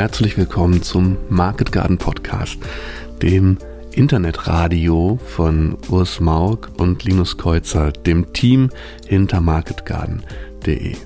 [0.00, 2.56] herzlich willkommen zum Market Garden Podcast,
[3.20, 3.58] dem
[3.92, 8.70] Internetradio von Urs Maug und Linus Kreuzer, dem Team
[9.06, 10.96] hinter marketgarden.de.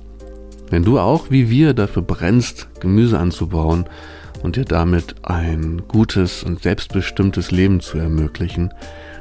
[0.70, 3.86] Wenn du auch wie wir dafür brennst, Gemüse anzubauen
[4.44, 8.72] und dir damit ein gutes und selbstbestimmtes Leben zu ermöglichen,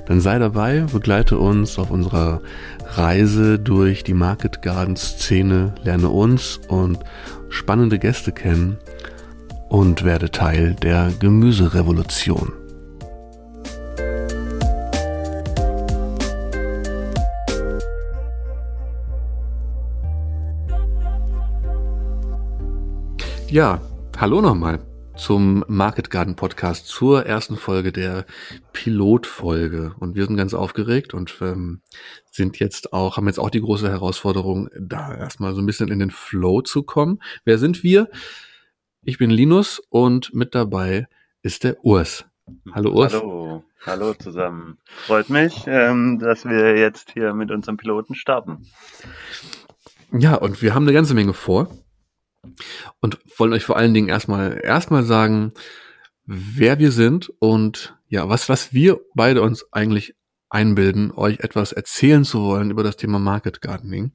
[0.06, 2.42] dann sei dabei, begleite uns auf unserer
[2.92, 7.00] Reise durch die Market Garden Szene, lerne uns und
[7.50, 8.78] spannende Gäste kennen
[9.74, 12.54] und werde Teil der Gemüserevolution.
[23.50, 23.82] Ja,
[24.16, 24.80] hallo nochmal
[25.18, 28.26] zum Market Garden Podcast, zur ersten Folge der
[28.74, 29.96] Pilotfolge.
[30.00, 31.82] Und wir sind ganz aufgeregt und ähm,
[32.30, 36.00] sind jetzt auch, haben jetzt auch die große Herausforderung, da erstmal so ein bisschen in
[36.00, 37.20] den Flow zu kommen.
[37.44, 38.10] Wer sind wir?
[39.06, 41.08] Ich bin Linus und mit dabei
[41.42, 42.26] ist der Urs.
[42.72, 43.14] Hallo Urs.
[43.14, 44.78] Hallo, hallo zusammen.
[44.86, 48.66] Freut mich, ähm, dass wir jetzt hier mit unserem Piloten starten.
[50.14, 51.68] Ja, und wir haben eine ganze Menge vor
[53.02, 55.52] und wollen euch vor allen Dingen erstmal erstmal sagen,
[56.26, 60.16] wer wir sind und ja, was was wir beide uns eigentlich
[60.48, 64.14] einbilden, euch etwas erzählen zu wollen über das Thema Market Gardening.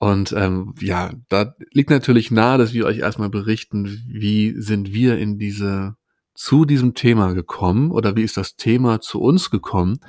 [0.00, 5.18] Und ähm, ja, da liegt natürlich nahe, dass wir euch erstmal berichten, wie sind wir
[5.18, 5.94] in diese
[6.34, 10.00] zu diesem Thema gekommen oder wie ist das Thema zu uns gekommen.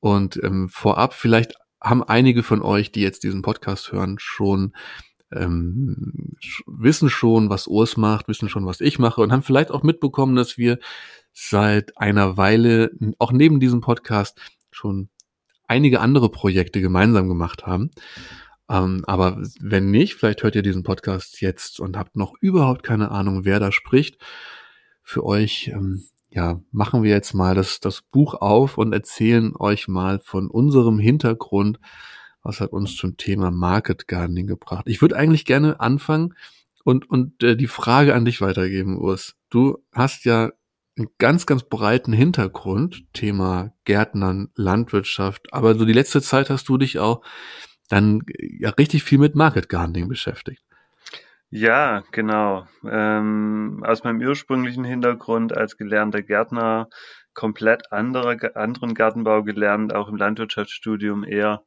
[0.00, 4.72] Und ähm, vorab vielleicht haben einige von euch, die jetzt diesen Podcast hören, schon
[5.30, 9.82] ähm, wissen schon, was Urs macht, wissen schon, was ich mache und haben vielleicht auch
[9.82, 10.78] mitbekommen, dass wir
[11.34, 15.10] seit einer Weile auch neben diesem Podcast schon
[15.68, 17.90] einige andere Projekte gemeinsam gemacht haben.
[18.68, 23.10] Ähm, aber wenn nicht, vielleicht hört ihr diesen Podcast jetzt und habt noch überhaupt keine
[23.10, 24.18] Ahnung, wer da spricht.
[25.02, 29.86] Für euch, ähm, ja, machen wir jetzt mal das, das Buch auf und erzählen euch
[29.86, 31.78] mal von unserem Hintergrund,
[32.42, 34.84] was hat uns zum Thema Market Gardening gebracht.
[34.86, 36.34] Ich würde eigentlich gerne anfangen
[36.84, 39.34] und, und äh, die Frage an dich weitergeben, Urs.
[39.50, 40.52] Du hast ja
[40.96, 46.78] einen ganz, ganz breiten Hintergrund, Thema Gärtnern, Landwirtschaft, aber so die letzte Zeit hast du
[46.78, 47.22] dich auch
[47.88, 50.62] dann ja richtig viel mit Market Gardening beschäftigt.
[51.50, 52.66] Ja, genau.
[52.84, 56.88] Ähm, aus meinem ursprünglichen Hintergrund als gelernter Gärtner
[57.34, 61.62] komplett andere, anderen Gartenbau gelernt, auch im Landwirtschaftsstudium eher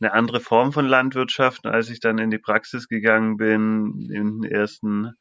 [0.00, 1.66] eine andere Form von Landwirtschaft.
[1.66, 5.12] Als ich dann in die Praxis gegangen bin, in den ersten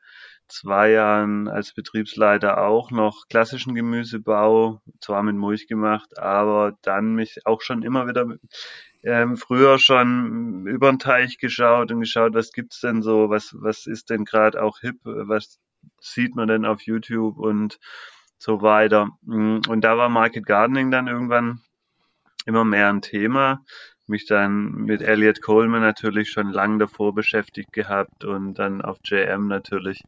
[0.47, 7.45] zwei Jahren als Betriebsleiter auch noch klassischen Gemüsebau, zwar mit Mulch gemacht, aber dann mich
[7.45, 8.27] auch schon immer wieder
[9.03, 13.85] ähm, früher schon über den Teich geschaut und geschaut, was gibt's denn so, was, was
[13.85, 15.59] ist denn gerade auch hip, was
[15.99, 17.79] sieht man denn auf YouTube und
[18.37, 19.09] so weiter.
[19.21, 21.61] Mm, und da war Market Gardening dann irgendwann
[22.45, 23.63] immer mehr ein Thema.
[24.07, 29.47] Mich dann mit Elliot Coleman natürlich schon lange davor beschäftigt gehabt und dann auf JM
[29.47, 30.01] natürlich,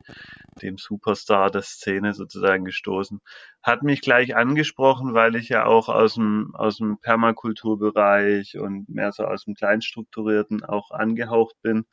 [0.62, 3.20] dem Superstar der Szene sozusagen gestoßen.
[3.62, 9.12] Hat mich gleich angesprochen, weil ich ja auch aus dem, aus dem Permakulturbereich und mehr
[9.12, 11.86] so aus dem Kleinstrukturierten auch angehaucht bin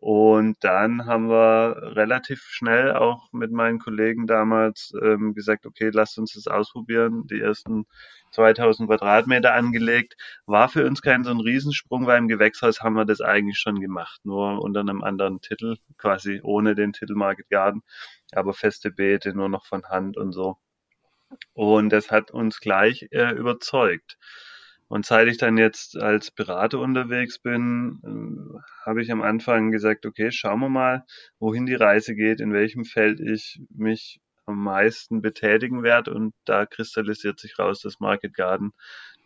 [0.00, 6.18] und dann haben wir relativ schnell auch mit meinen Kollegen damals ähm, gesagt, okay, lasst
[6.18, 7.26] uns das ausprobieren.
[7.26, 7.84] Die ersten
[8.30, 10.14] 2000 Quadratmeter angelegt.
[10.46, 13.80] War für uns kein so ein Riesensprung, weil im Gewächshaus haben wir das eigentlich schon
[13.80, 14.20] gemacht.
[14.24, 17.82] Nur unter einem anderen Titel, quasi ohne den Titel Market Garden.
[18.32, 20.58] Aber feste Beete nur noch von Hand und so.
[21.54, 24.16] Und das hat uns gleich äh, überzeugt.
[24.88, 30.06] Und seit ich dann jetzt als Berater unterwegs bin, äh, habe ich am Anfang gesagt,
[30.06, 31.04] okay, schauen wir mal,
[31.38, 36.14] wohin die Reise geht, in welchem Feld ich mich am meisten betätigen werde.
[36.14, 38.72] Und da kristallisiert sich raus, dass Market Garden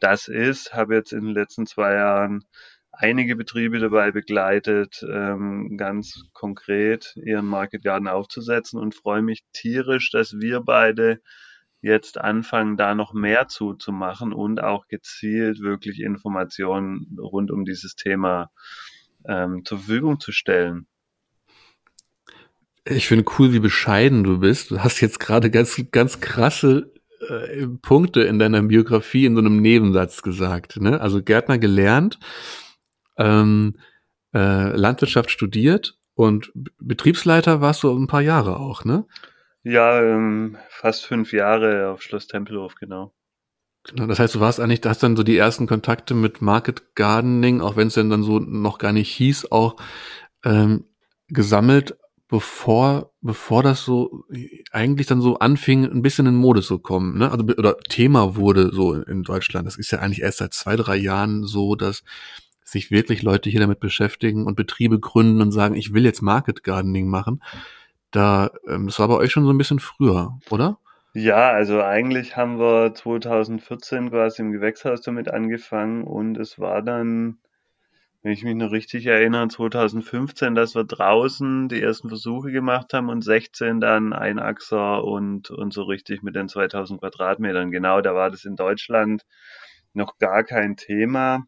[0.00, 0.74] das ist.
[0.74, 2.44] Habe jetzt in den letzten zwei Jahren
[2.90, 10.10] einige Betriebe dabei begleitet, ähm, ganz konkret ihren Market Garden aufzusetzen und freue mich tierisch,
[10.10, 11.20] dass wir beide
[11.82, 18.50] jetzt anfangen, da noch mehr zuzumachen und auch gezielt wirklich Informationen rund um dieses Thema
[19.26, 20.86] ähm, zur Verfügung zu stellen.
[22.84, 24.70] Ich finde cool, wie bescheiden du bist.
[24.70, 26.92] Du hast jetzt gerade ganz, ganz krasse
[27.28, 30.80] äh, Punkte in deiner Biografie in so einem Nebensatz gesagt.
[30.80, 31.00] Ne?
[31.00, 32.18] Also Gärtner gelernt,
[33.16, 33.76] ähm,
[34.34, 39.06] äh, Landwirtschaft studiert und Betriebsleiter warst du ein paar Jahre auch, ne?
[39.64, 43.12] Ja, ähm, fast fünf Jahre auf Schloss Tempelhof, genau.
[43.84, 46.94] Genau, das heißt, du warst eigentlich, du hast dann so die ersten Kontakte mit Market
[46.94, 49.76] Gardening, auch wenn es denn dann so noch gar nicht hieß, auch
[50.44, 50.84] ähm,
[51.28, 51.96] gesammelt,
[52.28, 54.24] bevor, bevor das so
[54.70, 57.30] eigentlich dann so anfing, ein bisschen in Mode zu kommen, ne?
[57.30, 59.66] Also oder Thema wurde so in Deutschland.
[59.66, 62.04] Das ist ja eigentlich erst seit zwei, drei Jahren so, dass
[62.64, 66.62] sich wirklich Leute hier damit beschäftigen und Betriebe gründen und sagen, ich will jetzt Market
[66.62, 67.42] Gardening machen.
[68.12, 70.78] Da, ähm, das war bei euch schon so ein bisschen früher, oder?
[71.14, 77.38] Ja, also eigentlich haben wir 2014 quasi im Gewächshaus damit angefangen und es war dann
[78.22, 83.08] wenn ich mich noch richtig erinnere, 2015, dass wir draußen die ersten Versuche gemacht haben
[83.08, 87.72] und 16 dann Einachser und, und so richtig mit den 2000 Quadratmetern.
[87.72, 89.26] Genau, da war das in Deutschland
[89.92, 91.46] noch gar kein Thema.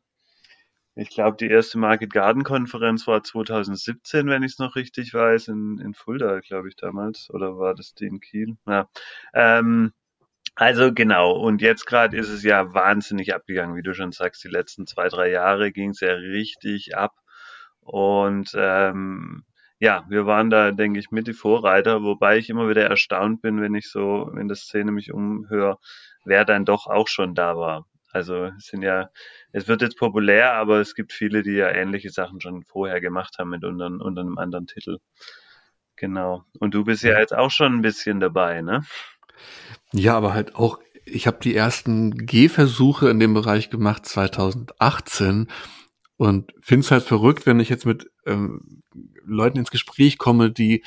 [0.96, 5.48] Ich glaube, die erste Market Garden Konferenz war 2017, wenn ich es noch richtig weiß,
[5.48, 7.30] in, in Fulda, glaube ich, damals.
[7.30, 8.56] Oder war das die in Kiel?
[8.66, 8.88] Ja.
[9.32, 9.92] Ähm,
[10.54, 14.44] also genau, und jetzt gerade ist es ja wahnsinnig abgegangen, wie du schon sagst.
[14.44, 17.14] Die letzten zwei, drei Jahre ging es ja richtig ab.
[17.80, 19.44] Und ähm,
[19.80, 23.60] ja, wir waren da, denke ich, mit die Vorreiter, wobei ich immer wieder erstaunt bin,
[23.60, 25.78] wenn ich so in der Szene mich umhöre,
[26.24, 27.86] wer dann doch auch schon da war.
[28.14, 29.10] Also es sind ja,
[29.50, 33.38] es wird jetzt populär, aber es gibt viele, die ja ähnliche Sachen schon vorher gemacht
[33.38, 34.98] haben mit unter, unter einem anderen Titel.
[35.96, 36.44] Genau.
[36.60, 38.84] Und du bist ja jetzt auch schon ein bisschen dabei, ne?
[39.92, 45.48] Ja, aber halt auch, ich habe die ersten Gehversuche in dem Bereich gemacht 2018
[46.16, 48.82] und finde es halt verrückt, wenn ich jetzt mit ähm,
[49.24, 50.84] Leuten ins Gespräch komme, die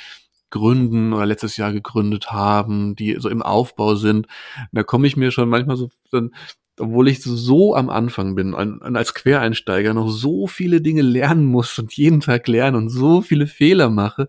[0.49, 4.27] gründen oder letztes Jahr gegründet haben, die so im Aufbau sind.
[4.71, 6.31] Da komme ich mir schon manchmal so, dann,
[6.79, 11.77] obwohl ich so am Anfang bin und als Quereinsteiger noch so viele Dinge lernen muss
[11.79, 14.27] und jeden Tag lernen und so viele Fehler mache,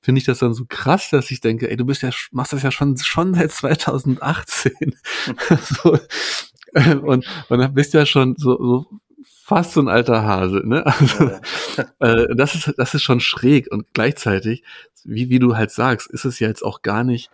[0.00, 2.62] finde ich das dann so krass, dass ich denke, ey, du bist ja, machst das
[2.62, 4.72] ja schon, schon seit 2018.
[5.82, 5.98] so,
[6.72, 8.86] äh, und, und bist ja schon so, so
[9.44, 10.86] fast so ein alter Hase, ne?
[10.86, 11.30] Also,
[11.98, 14.62] äh, das ist, das ist schon schräg und gleichzeitig,
[15.04, 17.30] wie, wie du halt sagst, ist es ja jetzt auch gar nicht,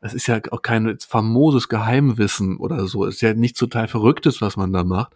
[0.00, 3.04] es ist ja auch kein famoses Geheimwissen oder so.
[3.04, 5.14] Es ist ja nichts total Verrücktes, was man da macht,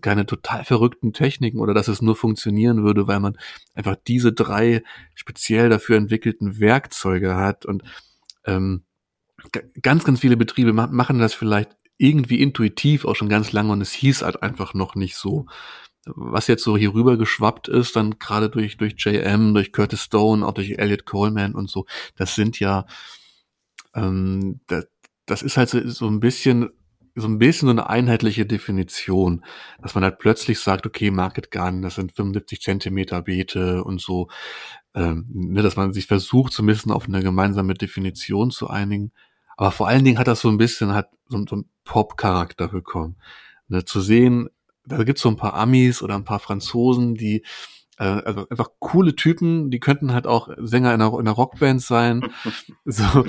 [0.00, 3.38] keine total verrückten Techniken oder dass es nur funktionieren würde, weil man
[3.74, 4.82] einfach diese drei
[5.14, 7.82] speziell dafür entwickelten Werkzeuge hat und
[8.44, 8.82] ähm,
[9.82, 13.92] ganz, ganz viele Betriebe machen das vielleicht irgendwie intuitiv auch schon ganz lange und es
[13.92, 15.46] hieß halt einfach noch nicht so.
[16.04, 20.46] Was jetzt so hier rüber geschwappt ist, dann gerade durch, durch JM, durch Curtis Stone,
[20.46, 21.86] auch durch Elliot Coleman und so,
[22.16, 22.86] das sind ja,
[23.96, 24.86] ähm, das,
[25.26, 26.70] das ist halt so, so ein bisschen
[27.16, 29.42] so ein bisschen so eine einheitliche Definition,
[29.80, 34.28] dass man halt plötzlich sagt, okay, Market Gun, das sind 75 Zentimeter Beete und so,
[34.94, 39.12] ähm, ne, dass man sich versucht, zumindest auf eine gemeinsame Definition zu einigen.
[39.56, 43.16] Aber vor allen Dingen hat das so ein bisschen hat so, so einen Pop-Charakter bekommen.
[43.68, 44.50] Ne, zu sehen,
[44.84, 47.44] da gibt's so ein paar Amis oder ein paar Franzosen, die
[47.96, 52.30] also einfach coole Typen, die könnten halt auch Sänger in einer, in einer Rockband sein,
[52.84, 53.24] so,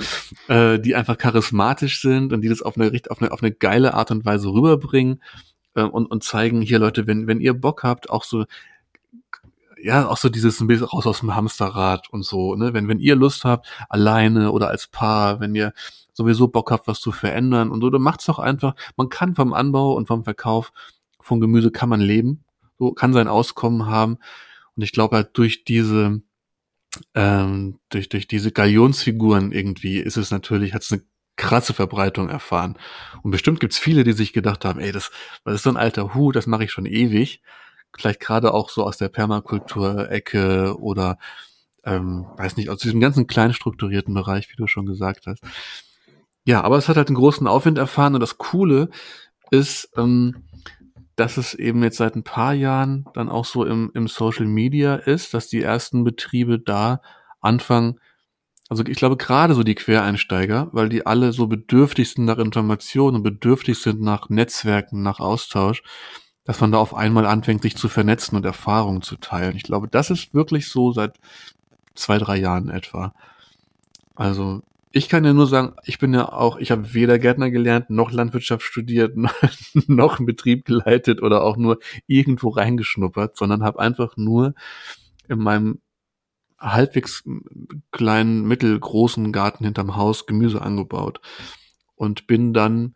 [0.48, 3.94] äh, die einfach charismatisch sind und die das auf eine, auf eine, auf eine geile
[3.94, 5.22] Art und Weise rüberbringen
[5.74, 8.44] äh, und, und zeigen hier Leute, wenn, wenn ihr Bock habt, auch so,
[9.82, 12.98] ja, auch so dieses ein bisschen raus aus dem Hamsterrad und so, ne, wenn, wenn
[12.98, 15.72] ihr Lust habt, alleine oder als Paar, wenn ihr
[16.12, 19.54] sowieso Bock habt, was zu verändern und so, dann macht's doch einfach, man kann vom
[19.54, 20.72] Anbau und vom Verkauf
[21.20, 22.44] von Gemüse kann man leben,
[22.78, 24.18] so kann sein Auskommen haben
[24.78, 26.22] und ich glaube halt durch diese,
[27.14, 31.02] ähm, durch, durch diese Galionsfiguren irgendwie ist es natürlich, hat es eine
[31.34, 32.78] krasse Verbreitung erfahren.
[33.24, 35.10] Und bestimmt gibt's viele, die sich gedacht haben, ey, das,
[35.44, 37.42] das ist so ein alter Hut, das mache ich schon ewig.
[37.96, 41.18] Vielleicht gerade auch so aus der Permakultur-Ecke oder
[41.82, 45.42] ähm, weiß nicht, aus diesem ganzen klein strukturierten Bereich, wie du schon gesagt hast.
[46.44, 48.90] Ja, aber es hat halt einen großen Aufwind erfahren und das Coole
[49.50, 50.47] ist, ähm,
[51.18, 54.94] dass es eben jetzt seit ein paar Jahren dann auch so im, im Social Media
[54.94, 57.00] ist, dass die ersten Betriebe da
[57.40, 57.98] anfangen,
[58.68, 63.16] also ich glaube gerade so die Quereinsteiger, weil die alle so bedürftig sind nach Informationen
[63.16, 65.82] und bedürftig sind nach Netzwerken, nach Austausch,
[66.44, 69.56] dass man da auf einmal anfängt, sich zu vernetzen und Erfahrungen zu teilen.
[69.56, 71.18] Ich glaube, das ist wirklich so seit
[71.96, 73.12] zwei, drei Jahren etwa.
[74.14, 77.90] Also ich kann ja nur sagen, ich bin ja auch, ich habe weder Gärtner gelernt,
[77.90, 79.16] noch Landwirtschaft studiert,
[79.86, 84.54] noch einen Betrieb geleitet oder auch nur irgendwo reingeschnuppert, sondern habe einfach nur
[85.28, 85.80] in meinem
[86.58, 87.24] halbwegs
[87.92, 91.20] kleinen, mittelgroßen Garten hinterm Haus Gemüse angebaut
[91.94, 92.94] und bin dann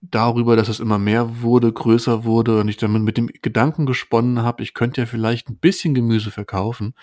[0.00, 4.42] darüber, dass es immer mehr wurde, größer wurde und ich dann mit dem Gedanken gesponnen
[4.42, 6.94] habe, ich könnte ja vielleicht ein bisschen Gemüse verkaufen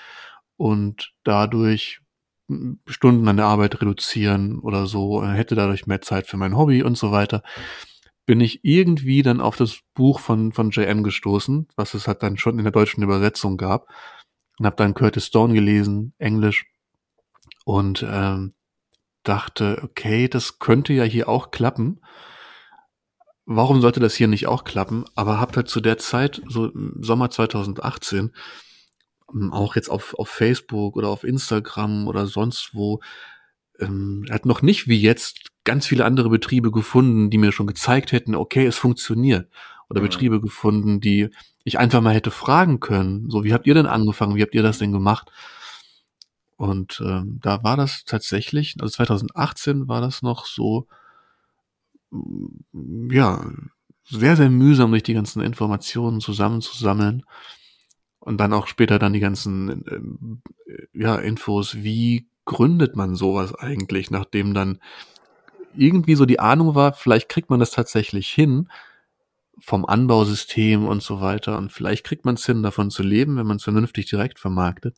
[0.55, 2.01] und dadurch
[2.87, 6.97] Stunden an der Arbeit reduzieren oder so, hätte dadurch mehr Zeit für mein Hobby und
[6.97, 7.43] so weiter,
[8.25, 12.37] bin ich irgendwie dann auf das Buch von, von JM gestoßen, was es halt dann
[12.37, 13.87] schon in der deutschen Übersetzung gab
[14.59, 16.65] und habe dann Curtis Stone gelesen, Englisch
[17.65, 18.53] und ähm,
[19.23, 22.01] dachte, okay, das könnte ja hier auch klappen.
[23.45, 25.05] Warum sollte das hier nicht auch klappen?
[25.15, 28.31] Aber hab halt zu der Zeit, so im Sommer 2018, ähm,
[29.51, 33.01] auch jetzt auf, auf Facebook oder auf Instagram oder sonst wo,
[33.79, 38.11] ähm, hat noch nicht wie jetzt ganz viele andere Betriebe gefunden, die mir schon gezeigt
[38.11, 39.49] hätten, okay, es funktioniert.
[39.89, 40.05] Oder mhm.
[40.05, 41.29] Betriebe gefunden, die
[41.63, 43.29] ich einfach mal hätte fragen können.
[43.29, 44.35] So, wie habt ihr denn angefangen?
[44.35, 45.29] Wie habt ihr das denn gemacht?
[46.55, 50.87] Und ähm, da war das tatsächlich, also 2018 war das noch so,
[52.11, 53.45] mm, ja,
[54.05, 57.23] sehr, sehr mühsam, durch die ganzen Informationen zusammenzusammeln.
[58.27, 64.11] Und dann auch später dann die ganzen äh, ja, Infos, wie gründet man sowas eigentlich,
[64.11, 64.81] nachdem dann
[65.73, 68.67] irgendwie so die Ahnung war, vielleicht kriegt man das tatsächlich hin
[69.61, 73.47] vom Anbausystem und so weiter und vielleicht kriegt man es hin, davon zu leben, wenn
[73.47, 74.97] man es vernünftig direkt vermarktet.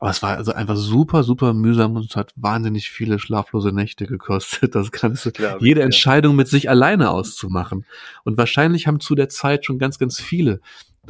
[0.00, 4.06] Aber es war also einfach super, super mühsam und es hat wahnsinnig viele schlaflose Nächte
[4.08, 5.86] gekostet, das Ganze, Klar, jede ja.
[5.86, 7.86] Entscheidung mit sich alleine auszumachen.
[8.24, 10.60] Und wahrscheinlich haben zu der Zeit schon ganz, ganz viele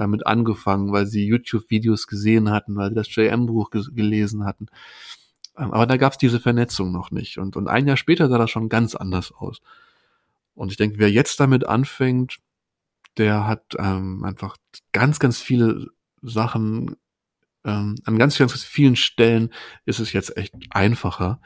[0.00, 4.66] damit angefangen, weil sie YouTube-Videos gesehen hatten, weil sie das JM-Buch gelesen hatten.
[5.56, 7.38] Ähm, aber da gab es diese Vernetzung noch nicht.
[7.38, 9.60] Und, und ein Jahr später sah das schon ganz anders aus.
[10.54, 12.38] Und ich denke, wer jetzt damit anfängt,
[13.16, 14.56] der hat ähm, einfach
[14.92, 15.88] ganz, ganz viele
[16.22, 16.96] Sachen
[17.64, 19.52] ähm, an ganz, ganz vielen Stellen
[19.84, 21.40] ist es jetzt echt einfacher,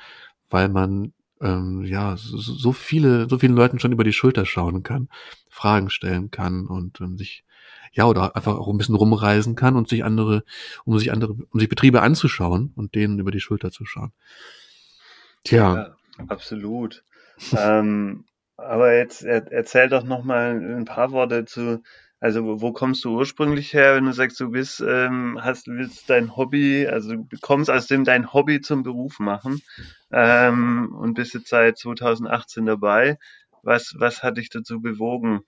[0.48, 4.82] weil man ähm, ja so, so viele, so vielen Leuten schon über die Schulter schauen
[4.82, 5.08] kann,
[5.48, 7.44] Fragen stellen kann und ähm, sich
[7.94, 10.44] ja oder einfach auch ein bisschen rumreisen kann und sich andere,
[10.84, 14.12] um sich andere, um sich Betriebe anzuschauen und denen über die Schulter zu schauen.
[15.44, 15.74] Tja.
[15.74, 15.96] Ja,
[16.28, 17.04] absolut.
[17.56, 18.24] ähm,
[18.56, 21.82] aber jetzt er, erzähl doch noch mal ein paar Worte zu
[22.24, 26.34] also wo kommst du ursprünglich her, wenn du sagst, du bist, ähm, hast, willst dein
[26.38, 29.60] Hobby, also du kommst aus dem dein Hobby zum Beruf machen
[30.10, 33.18] ähm, und bist jetzt seit 2018 dabei.
[33.62, 35.42] Was, was hat dich dazu bewogen?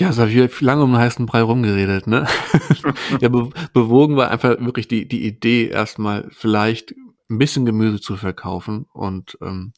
[0.00, 2.26] Ja, es habe ich lange um den heißen Brei rumgeredet, ne?
[3.20, 6.94] ja, be bewogen war einfach wirklich die, die Idee, erstmal vielleicht
[7.28, 9.72] ein bisschen Gemüse zu verkaufen und ähm,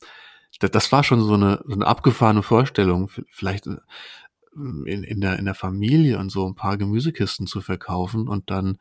[0.60, 3.10] das, das war schon so eine, so eine abgefahrene Vorstellung.
[3.28, 8.50] Vielleicht in, in, der, in der Familie und so ein paar Gemüsekisten zu verkaufen und
[8.50, 8.78] dann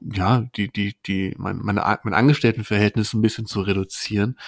[0.00, 4.38] ja, die, die, die, mein, meine, mein Angestelltenverhältnis ein bisschen zu reduzieren.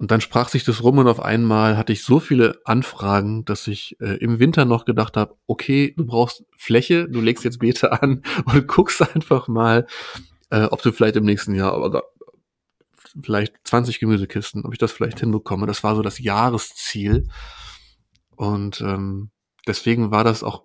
[0.00, 3.66] Und dann sprach sich das rum und auf einmal hatte ich so viele Anfragen, dass
[3.66, 7.92] ich äh, im Winter noch gedacht habe, okay, du brauchst Fläche, du legst jetzt Beete
[8.00, 9.86] an und guckst einfach mal,
[10.48, 12.04] äh, ob du vielleicht im nächsten Jahr oder
[13.22, 15.66] vielleicht 20 Gemüsekisten, ob ich das vielleicht hinbekomme.
[15.66, 17.28] Das war so das Jahresziel.
[18.36, 19.28] Und ähm,
[19.66, 20.64] deswegen war das auch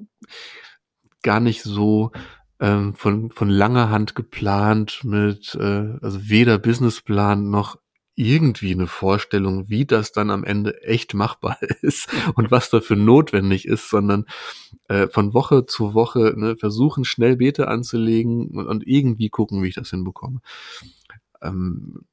[1.23, 2.13] gar nicht so
[2.61, 7.77] ähm, von, von langer Hand geplant mit, äh, also weder Businessplan noch
[8.15, 13.67] irgendwie eine Vorstellung, wie das dann am Ende echt machbar ist und was dafür notwendig
[13.67, 14.25] ist, sondern
[14.87, 19.67] äh, von Woche zu Woche ne, versuchen, schnell Beete anzulegen und, und irgendwie gucken, wie
[19.67, 20.39] ich das hinbekomme.
[21.41, 22.05] Ähm,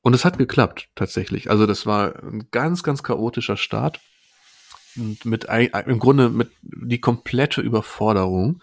[0.00, 1.50] und es hat geklappt, tatsächlich.
[1.50, 4.00] Also das war ein ganz, ganz chaotischer Start
[4.96, 5.46] und mit
[5.86, 8.62] im Grunde mit die komplette Überforderung.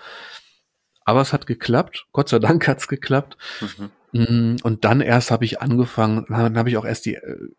[1.05, 2.07] Aber es hat geklappt.
[2.11, 3.37] Gott sei Dank hat's geklappt.
[3.61, 3.89] Mhm.
[4.11, 7.17] Mm, und dann erst habe ich angefangen, dann habe ich auch erst die,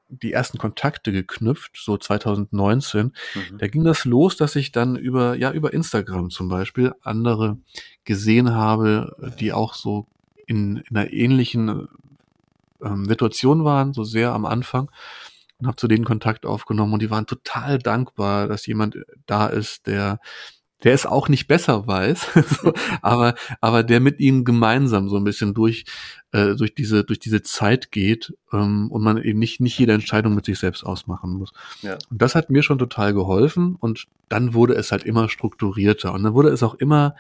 [0.09, 3.07] die ersten Kontakte geknüpft, so 2019.
[3.35, 3.59] Mhm.
[3.59, 7.59] Da ging das los, dass ich dann über, ja, über Instagram zum Beispiel andere
[8.05, 10.07] gesehen habe, die auch so
[10.47, 11.89] in, in einer ähnlichen
[12.83, 14.91] ähm, Situation waren, so sehr am Anfang
[15.61, 19.87] und habe zu denen Kontakt aufgenommen und die waren total dankbar, dass jemand da ist,
[19.87, 20.19] der
[20.83, 22.27] der es auch nicht besser weiß,
[23.03, 25.85] aber aber der mit ihnen gemeinsam so ein bisschen durch
[26.33, 30.35] äh, durch diese durch diese Zeit geht ähm, und man eben nicht nicht jede Entscheidung
[30.35, 31.53] mit sich selbst ausmachen muss.
[31.83, 31.99] Ja.
[32.11, 36.23] Und das hat mir schon total geholfen und dann wurde es halt immer strukturierter und
[36.23, 37.15] dann wurde es auch immer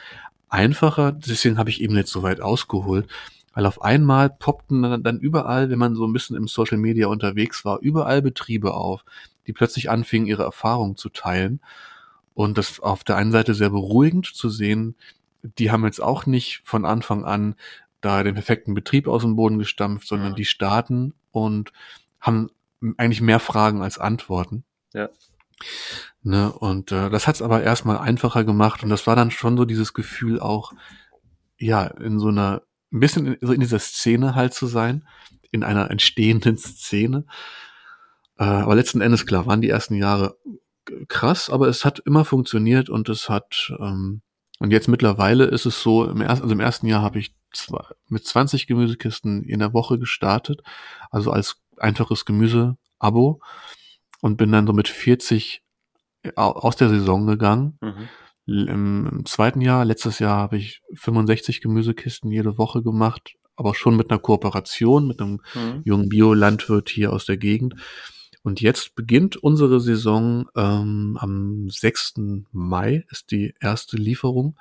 [0.49, 1.12] einfacher.
[1.12, 3.09] Deswegen habe ich eben jetzt so weit ausgeholt,
[3.55, 7.64] weil auf einmal poppten dann überall, wenn man so ein bisschen im Social Media unterwegs
[7.64, 9.05] war, überall Betriebe auf,
[9.47, 11.61] die plötzlich anfingen, ihre Erfahrungen zu teilen.
[12.34, 14.96] Und das auf der einen Seite sehr beruhigend zu sehen,
[15.42, 17.54] die haben jetzt auch nicht von Anfang an
[18.00, 20.34] da den perfekten Betrieb aus dem Boden gestampft, sondern ja.
[20.34, 21.72] die starten und
[22.20, 22.50] haben
[22.96, 24.64] eigentlich mehr Fragen als Antworten.
[24.94, 25.08] Ja.
[26.22, 29.56] Ne, und äh, das hat es aber erstmal einfacher gemacht und das war dann schon
[29.56, 30.72] so dieses Gefühl auch,
[31.58, 35.06] ja, in so einer ein bisschen in, so in dieser Szene halt zu sein,
[35.50, 37.25] in einer entstehenden Szene.
[38.38, 40.37] Äh, aber letzten Endes, klar, waren die ersten Jahre
[41.08, 44.22] krass, aber es hat immer funktioniert und es hat, ähm,
[44.58, 47.82] Und jetzt mittlerweile ist es so, im ersten, also im ersten Jahr habe ich zwei,
[48.08, 50.60] mit 20 Gemüsekisten in der Woche gestartet,
[51.10, 53.40] also als einfaches Gemüse-Abo
[54.20, 55.62] und bin dann so mit 40
[56.37, 57.78] aus der Saison gegangen.
[57.80, 58.08] Mhm.
[58.46, 63.96] Im, Im, zweiten Jahr, letztes Jahr habe ich 65 Gemüsekisten jede Woche gemacht, aber schon
[63.96, 65.82] mit einer Kooperation mit einem mhm.
[65.84, 67.75] jungen Biolandwirt hier aus der Gegend.
[68.42, 72.14] Und jetzt beginnt unsere Saison ähm, am 6.
[72.52, 74.56] Mai ist die erste Lieferung,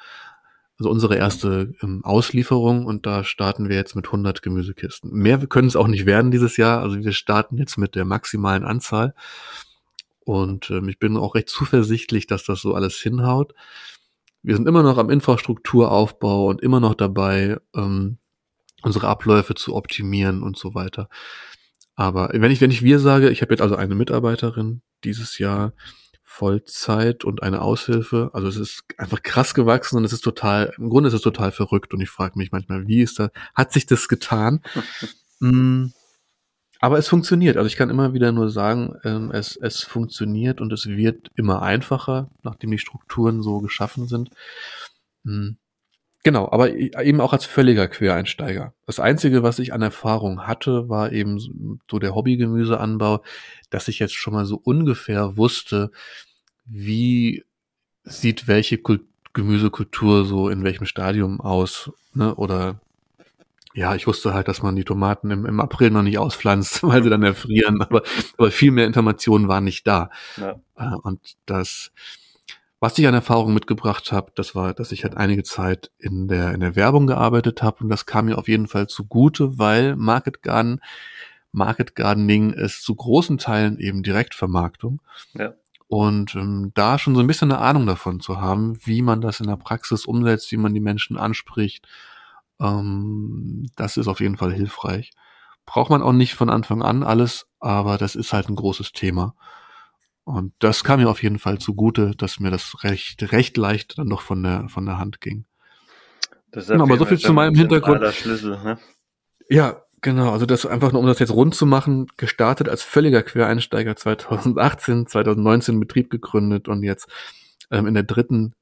[0.78, 5.12] also unsere erste ähm, Auslieferung und da starten wir jetzt mit 100 Gemüsekisten.
[5.12, 8.66] Mehr können es auch nicht werden dieses Jahr, also wir starten jetzt mit der maximalen
[8.66, 9.14] Anzahl
[10.26, 13.54] und ähm, ich bin auch recht zuversichtlich, dass das so alles hinhaut.
[14.42, 18.18] Wir sind immer noch am Infrastrukturaufbau und immer noch dabei, ähm,
[18.82, 21.10] unsere Abläufe zu optimieren und so weiter.
[22.00, 25.74] Aber wenn ich, wenn ich wir sage, ich habe jetzt also eine Mitarbeiterin dieses Jahr
[26.24, 28.30] Vollzeit und eine Aushilfe.
[28.32, 31.52] Also es ist einfach krass gewachsen und es ist total, im Grunde ist es total
[31.52, 34.62] verrückt und ich frage mich manchmal, wie ist da, hat sich das getan?
[35.42, 35.88] mm,
[36.80, 37.58] aber es funktioniert.
[37.58, 41.62] Also ich kann immer wieder nur sagen, ähm, es, es funktioniert und es wird immer
[41.62, 44.30] einfacher, nachdem die Strukturen so geschaffen sind.
[45.24, 45.58] Mm.
[46.24, 48.74] Genau, aber eben auch als völliger Quereinsteiger.
[48.86, 51.40] Das Einzige, was ich an Erfahrung hatte, war eben
[51.90, 53.24] so der Hobbygemüseanbau,
[53.70, 55.92] dass ich jetzt schon mal so ungefähr wusste,
[56.66, 57.46] wie
[58.04, 61.92] sieht welche Kult Gemüsekultur so in welchem Stadium aus.
[62.14, 62.34] Ne?
[62.36, 62.82] Oder
[63.74, 67.04] ja, ich wusste halt, dass man die Tomaten im, im April noch nicht auspflanzt, weil
[67.04, 68.02] sie dann erfrieren, aber,
[68.38, 70.10] aber viel mehr Informationen waren nicht da.
[70.38, 70.60] Ja.
[70.76, 71.92] Äh, und das
[72.80, 76.54] was ich an Erfahrung mitgebracht habe, das war, dass ich halt einige Zeit in der,
[76.54, 80.42] in der Werbung gearbeitet habe und das kam mir auf jeden Fall zugute, weil Market
[80.42, 80.80] Garden,
[81.52, 85.02] Market Gardening ist zu großen Teilen eben Direktvermarktung.
[85.34, 85.54] Ja.
[85.88, 89.40] Und ähm, da schon so ein bisschen eine Ahnung davon zu haben, wie man das
[89.40, 91.88] in der Praxis umsetzt, wie man die Menschen anspricht,
[92.62, 95.12] ähm, das ist auf jeden Fall hilfreich.
[95.66, 99.36] Braucht man auch nicht von Anfang an alles, aber das ist halt ein großes Thema.
[100.30, 104.10] Und das kam mir auf jeden Fall zugute, dass mir das recht, recht leicht dann
[104.10, 105.46] doch von der, von der Hand ging.
[106.52, 108.02] Das ist genau, aber so viel zu meinem Hintergrund.
[108.02, 108.78] Ne?
[109.50, 110.32] Ja, genau.
[110.32, 115.08] Also das einfach nur, um das jetzt rund zu machen, gestartet als völliger Quereinsteiger 2018,
[115.08, 117.08] 2019 Betrieb gegründet und jetzt
[117.72, 118.54] ähm, in der dritten,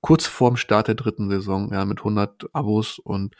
[0.00, 3.36] kurz vorm Start der dritten Saison, ja, mit 100 Abos und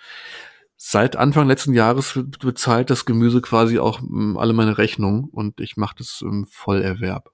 [0.77, 5.79] seit Anfang letzten Jahres bezahlt das Gemüse quasi auch ähm, alle meine Rechnungen und ich
[5.79, 7.31] mache das im Vollerwerb.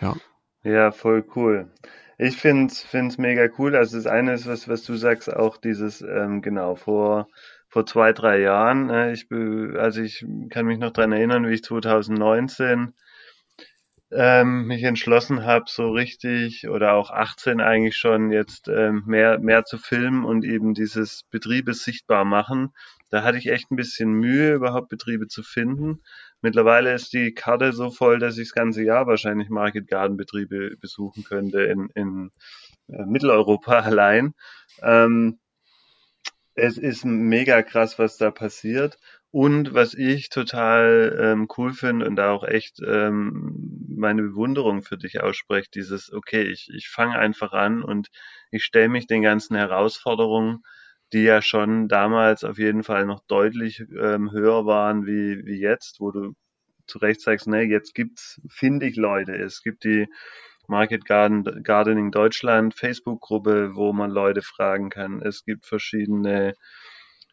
[0.00, 0.16] Ja.
[0.64, 1.70] Ja, voll cool.
[2.18, 3.76] Ich finde es mega cool.
[3.76, 7.28] Also das eine ist, was, was du sagst, auch dieses, ähm, genau, vor,
[7.68, 8.90] vor zwei, drei Jahren.
[8.90, 12.92] Äh, ich, also ich kann mich noch dran erinnern, wie ich 2019
[14.10, 19.64] ähm, mich entschlossen habe, so richtig oder auch 18 eigentlich schon jetzt ähm, mehr, mehr
[19.64, 22.70] zu filmen und eben dieses Betriebes sichtbar machen.
[23.10, 26.02] Da hatte ich echt ein bisschen Mühe, überhaupt Betriebe zu finden.
[26.40, 30.76] Mittlerweile ist die Karte so voll, dass ich das ganze Jahr wahrscheinlich Market Garden Betriebe
[30.80, 32.30] besuchen könnte in, in
[32.88, 34.34] äh, Mitteleuropa allein.
[34.82, 35.38] Ähm,
[36.54, 38.98] es ist mega krass, was da passiert.
[39.30, 44.96] Und was ich total ähm, cool finde und da auch echt ähm, meine Bewunderung für
[44.96, 48.08] dich ausspreche, dieses, okay, ich, ich fange einfach an und
[48.50, 50.62] ich stelle mich den ganzen Herausforderungen,
[51.12, 56.00] die ja schon damals auf jeden Fall noch deutlich ähm, höher waren wie, wie jetzt,
[56.00, 56.34] wo du
[56.86, 59.32] zu Recht sagst, ne, jetzt gibt's, finde ich Leute.
[59.32, 60.06] Es gibt die
[60.66, 65.22] Market Garden, Gardening Deutschland Facebook-Gruppe, wo man Leute fragen kann.
[65.22, 66.54] Es gibt verschiedene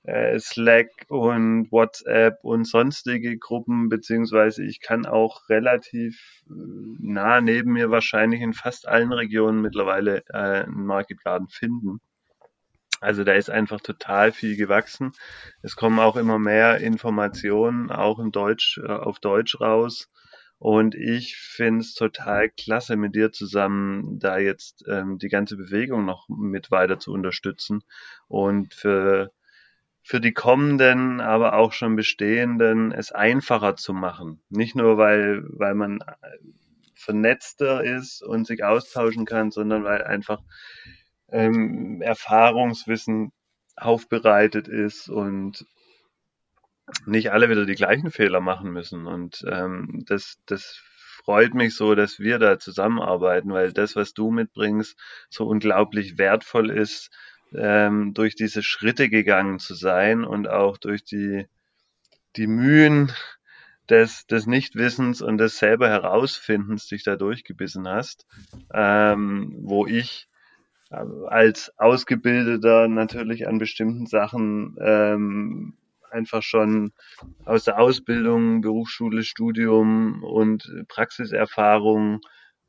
[0.04, 6.54] äh, Slack und WhatsApp und sonstige Gruppen, beziehungsweise ich kann auch relativ äh,
[7.00, 12.00] nah neben mir wahrscheinlich in fast allen Regionen mittlerweile äh, einen Market Garden finden.
[13.06, 15.12] Also da ist einfach total viel gewachsen.
[15.62, 20.10] Es kommen auch immer mehr Informationen, auch im Deutsch, äh, auf Deutsch raus.
[20.58, 26.06] Und ich finde es total klasse, mit dir zusammen da jetzt ähm, die ganze Bewegung
[26.06, 27.84] noch mit weiter zu unterstützen
[28.28, 29.32] und für,
[30.02, 34.42] für die kommenden, aber auch schon bestehenden es einfacher zu machen.
[34.50, 36.38] Nicht nur, weil, weil man äh,
[36.96, 40.42] vernetzter ist und sich austauschen kann, sondern weil einfach
[41.32, 43.32] ähm, Erfahrungswissen
[43.76, 45.66] aufbereitet ist und
[47.06, 49.08] nicht alle wieder die gleichen Fehler machen müssen.
[49.08, 50.82] Und ähm, das, das
[51.24, 54.98] freut mich so, dass wir da zusammenarbeiten, weil das, was du mitbringst,
[55.30, 57.10] so unglaublich wertvoll ist,
[57.54, 61.48] ähm, durch diese Schritte gegangen zu sein und auch durch die,
[62.36, 63.12] die Mühen
[63.90, 68.26] des, des Nichtwissens und des selber Herausfindens dich da durchgebissen hast,
[68.74, 70.28] ähm, wo ich
[71.28, 75.74] als Ausgebildeter natürlich an bestimmten Sachen ähm,
[76.10, 76.94] einfach schon
[77.44, 82.22] aus der Ausbildung, Berufsschule, Studium und Praxiserfahrung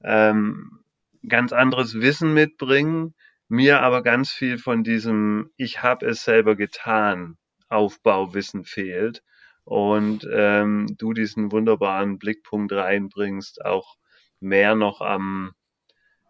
[0.03, 0.81] ähm,
[1.29, 3.15] ganz anderes Wissen mitbringen,
[3.49, 7.37] mir aber ganz viel von diesem Ich habe es selber getan
[7.69, 9.23] Aufbauwissen fehlt
[9.65, 13.97] und ähm, du diesen wunderbaren Blickpunkt reinbringst, auch
[14.41, 15.53] mehr noch am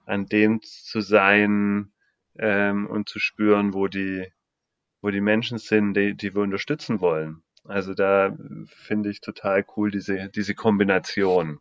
[0.07, 1.93] an dem zu sein
[2.39, 4.27] ähm, und zu spüren, wo die
[5.03, 7.43] wo die Menschen sind, die, die wir unterstützen wollen.
[7.65, 11.61] Also da finde ich total cool diese diese Kombination.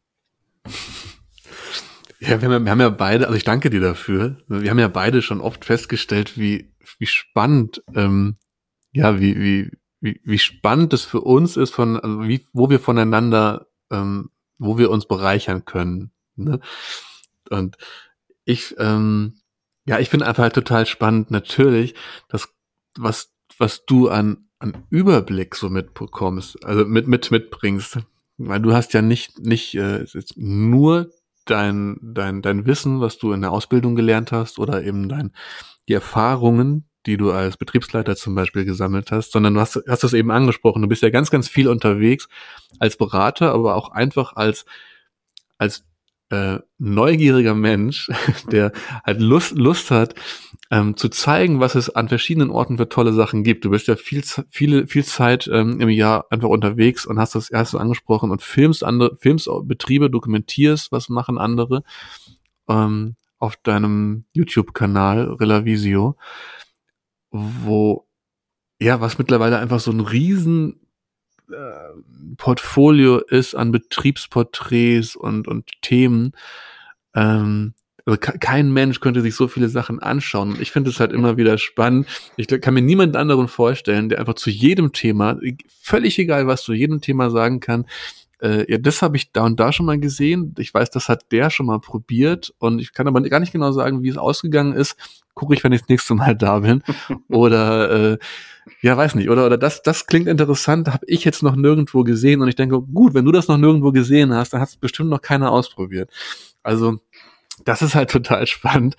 [2.20, 4.38] Ja, wir haben, ja, wir haben ja beide, also ich danke dir dafür.
[4.48, 8.38] Wir haben ja beide schon oft festgestellt, wie, wie spannend, ähm,
[8.94, 12.80] ja, wie, wie, wie, wie spannend es für uns ist, von, also wie, wo wir
[12.80, 16.12] voneinander, ähm, wo wir uns bereichern können.
[16.36, 16.60] Ne?
[17.50, 17.78] Und
[18.46, 19.40] ich, ähm,
[19.86, 21.96] ja, ich finde einfach halt total spannend, natürlich,
[22.30, 22.50] dass
[22.98, 28.00] was, was du an, an Überblick so mitbekommst, also mit, mit, mitbringst.
[28.38, 30.06] Weil du hast ja nicht, nicht äh,
[30.36, 31.10] nur
[31.46, 35.32] dein, dein, dein Wissen, was du in der Ausbildung gelernt hast, oder eben dein,
[35.88, 40.14] die Erfahrungen, die du als Betriebsleiter zum Beispiel gesammelt hast, sondern du hast, hast das
[40.14, 40.82] eben angesprochen.
[40.82, 42.28] Du bist ja ganz, ganz viel unterwegs
[42.80, 44.66] als Berater, aber auch einfach als,
[45.58, 45.86] als
[46.30, 48.10] äh, neugieriger Mensch,
[48.52, 48.72] der
[49.04, 50.16] halt Lust, Lust hat,
[50.72, 53.66] ähm, zu zeigen, was es an verschiedenen Orten für tolle Sachen gibt.
[53.66, 57.50] Du bist ja viel, viele, viel Zeit ähm, im Jahr einfach unterwegs und hast das
[57.50, 61.84] erst so angesprochen und filmst andere, filmst Betriebe, dokumentierst, was machen andere
[62.68, 66.16] ähm, auf deinem YouTube-Kanal Relavisio,
[67.32, 68.08] wo
[68.80, 70.85] ja, was mittlerweile einfach so ein riesen
[72.38, 76.34] Portfolio ist an Betriebsporträts und, und Themen.
[77.14, 77.74] Ähm,
[78.06, 80.52] also kein Mensch könnte sich so viele Sachen anschauen.
[80.52, 82.08] Und ich finde es halt immer wieder spannend.
[82.38, 86.74] Ich kann mir niemanden anderen vorstellen, der einfach zu jedem Thema, völlig egal, was zu
[86.74, 87.86] jedem Thema sagen kann,
[88.42, 90.54] äh, ja, das habe ich da und da schon mal gesehen.
[90.58, 93.72] Ich weiß, das hat der schon mal probiert und ich kann aber gar nicht genau
[93.72, 94.98] sagen, wie es ausgegangen ist.
[95.34, 96.84] Gucke ich, wenn ich das nächste Mal da bin.
[97.30, 98.18] oder äh,
[98.82, 102.42] ja, weiß nicht, oder, oder das, das klingt interessant, habe ich jetzt noch nirgendwo gesehen
[102.42, 105.10] und ich denke, gut, wenn du das noch nirgendwo gesehen hast, dann hat es bestimmt
[105.10, 106.10] noch keiner ausprobiert.
[106.64, 107.00] Also,
[107.64, 108.96] das ist halt total spannend.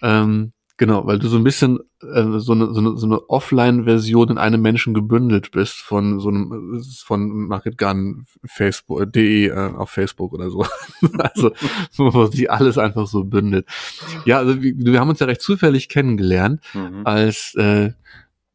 [0.00, 4.30] Ähm, genau, weil du so ein bisschen äh, so eine, so eine, so eine Offline-Version
[4.30, 10.32] in einem Menschen gebündelt bist von so einem von Market Gun Facebook.de äh, auf Facebook
[10.32, 10.66] oder so.
[11.18, 11.52] also
[11.96, 13.68] wo sich alles einfach so bündelt.
[14.24, 17.02] Ja, also wir, wir haben uns ja recht zufällig kennengelernt, mhm.
[17.04, 17.92] als äh,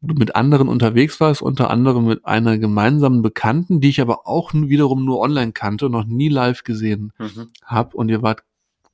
[0.02, 4.52] du mit anderen unterwegs warst, unter anderem mit einer gemeinsamen Bekannten, die ich aber auch
[4.52, 7.48] wiederum nur online kannte und noch nie live gesehen mhm.
[7.64, 7.96] habe.
[7.96, 8.42] Und ihr wart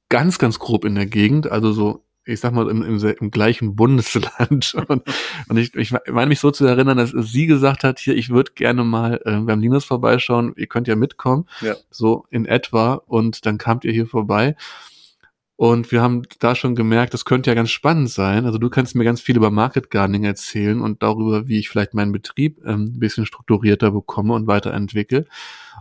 [0.08, 3.76] ganz, ganz grob in der Gegend, also so, ich sag mal, im, im, im gleichen
[3.76, 4.74] Bundesland.
[4.88, 5.02] und,
[5.48, 8.52] und ich, ich meine mich so zu erinnern, dass sie gesagt hat, hier, ich würde
[8.54, 11.74] gerne mal äh, beim Linus vorbeischauen, ihr könnt ja mitkommen, ja.
[11.90, 12.94] so in etwa.
[13.06, 14.56] Und dann kamt ihr hier vorbei.
[15.56, 18.44] Und wir haben da schon gemerkt, das könnte ja ganz spannend sein.
[18.44, 21.94] Also du kannst mir ganz viel über Market Gardening erzählen und darüber, wie ich vielleicht
[21.94, 25.26] meinen Betrieb ähm, ein bisschen strukturierter bekomme und weiterentwickle.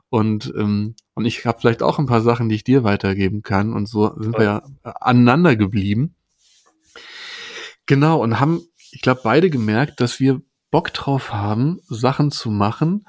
[0.10, 3.74] Und, ähm, und ich habe vielleicht auch ein paar Sachen, die ich dir weitergeben kann.
[3.74, 6.14] Und so sind wir ja aneinander geblieben.
[7.86, 10.41] Genau, und haben, ich glaube, beide gemerkt, dass wir
[10.72, 13.06] Bock drauf haben, Sachen zu machen,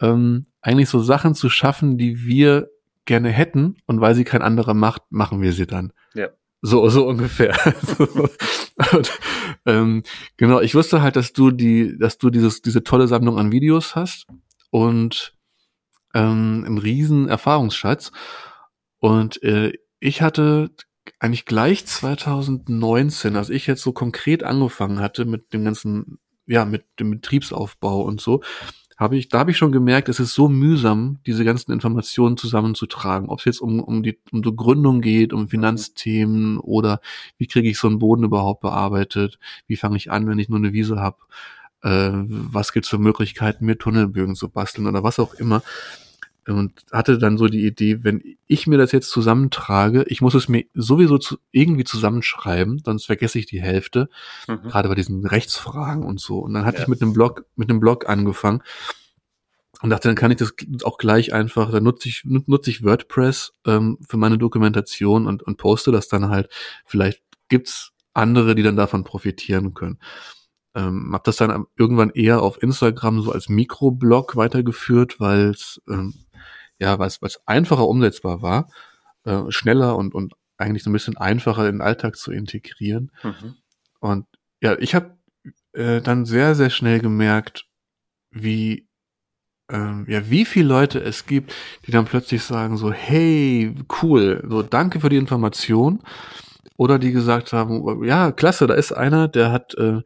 [0.00, 2.70] ähm, eigentlich so Sachen zu schaffen, die wir
[3.04, 5.92] gerne hätten und weil sie kein anderer macht, machen wir sie dann.
[6.14, 6.28] Ja.
[6.62, 7.58] So, so ungefähr.
[8.92, 9.18] und,
[9.66, 10.04] ähm,
[10.36, 13.96] genau, ich wusste halt, dass du die, dass du dieses, diese tolle Sammlung an Videos
[13.96, 14.26] hast
[14.70, 15.36] und
[16.14, 18.12] ähm, einen riesen Erfahrungsschatz.
[19.00, 20.70] Und äh, ich hatte
[21.18, 26.84] eigentlich gleich 2019, als ich jetzt so konkret angefangen hatte mit dem ganzen, ja, mit
[26.98, 28.42] dem Betriebsaufbau und so,
[29.02, 33.28] habe ich, da habe ich schon gemerkt, es ist so mühsam, diese ganzen Informationen zusammenzutragen.
[33.28, 37.00] Ob es jetzt um, um die um die Gründung geht, um Finanzthemen oder
[37.36, 40.58] wie kriege ich so einen Boden überhaupt bearbeitet, wie fange ich an, wenn ich nur
[40.58, 41.18] eine Wiese habe,
[41.82, 45.62] äh, was gibt's für Möglichkeiten, mir Tunnelbögen zu basteln oder was auch immer.
[46.46, 50.48] Und hatte dann so die Idee, wenn ich mir das jetzt zusammentrage, ich muss es
[50.48, 54.08] mir sowieso zu, irgendwie zusammenschreiben, sonst vergesse ich die Hälfte,
[54.48, 54.62] mhm.
[54.62, 56.38] gerade bei diesen Rechtsfragen und so.
[56.40, 56.82] Und dann hatte ja.
[56.82, 58.62] ich mit einem Blog, mit einem Blog angefangen
[59.82, 60.52] und dachte, dann kann ich das
[60.84, 65.58] auch gleich einfach, dann nutze ich, nutze ich WordPress ähm, für meine Dokumentation und, und
[65.58, 66.48] poste das dann halt.
[66.86, 69.98] Vielleicht gibt's andere, die dann davon profitieren können.
[70.74, 76.14] Ähm, habe das dann irgendwann eher auf Instagram so als Mikroblog weitergeführt, weil es ähm,
[76.78, 78.68] ja, was, was einfacher umsetzbar war,
[79.24, 83.10] äh, schneller und, und eigentlich so ein bisschen einfacher in den Alltag zu integrieren.
[83.22, 83.56] Mhm.
[84.00, 84.26] Und
[84.60, 85.16] ja, ich habe
[85.72, 87.66] äh, dann sehr, sehr schnell gemerkt,
[88.30, 88.88] wie
[89.70, 91.54] ähm, ja, wie viele Leute es gibt,
[91.86, 96.02] die dann plötzlich sagen so, hey, cool, so danke für die Information.
[96.76, 100.00] Oder die gesagt haben, ja, klasse, da ist einer, der hat, äh,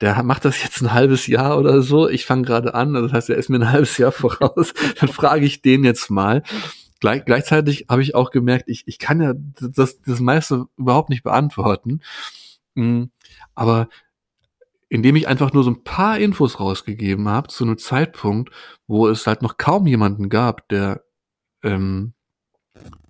[0.00, 2.08] der macht das jetzt ein halbes Jahr oder so.
[2.08, 4.74] Ich fange gerade an, das heißt, er ist mir ein halbes Jahr voraus.
[5.00, 6.42] dann frage ich den jetzt mal.
[7.00, 11.22] Gleich, gleichzeitig habe ich auch gemerkt, ich, ich kann ja das, das meiste überhaupt nicht
[11.22, 12.00] beantworten.
[12.74, 13.10] Mhm.
[13.54, 13.88] Aber
[14.88, 18.50] indem ich einfach nur so ein paar Infos rausgegeben habe zu einem Zeitpunkt,
[18.86, 21.02] wo es halt noch kaum jemanden gab, der,
[21.62, 22.12] ähm,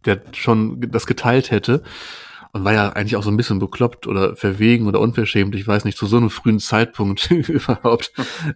[0.04, 1.82] der schon das geteilt hätte.
[2.56, 5.84] Und war ja eigentlich auch so ein bisschen bekloppt oder verwegen oder unverschämt, ich weiß
[5.84, 8.12] nicht, zu so einem frühen Zeitpunkt überhaupt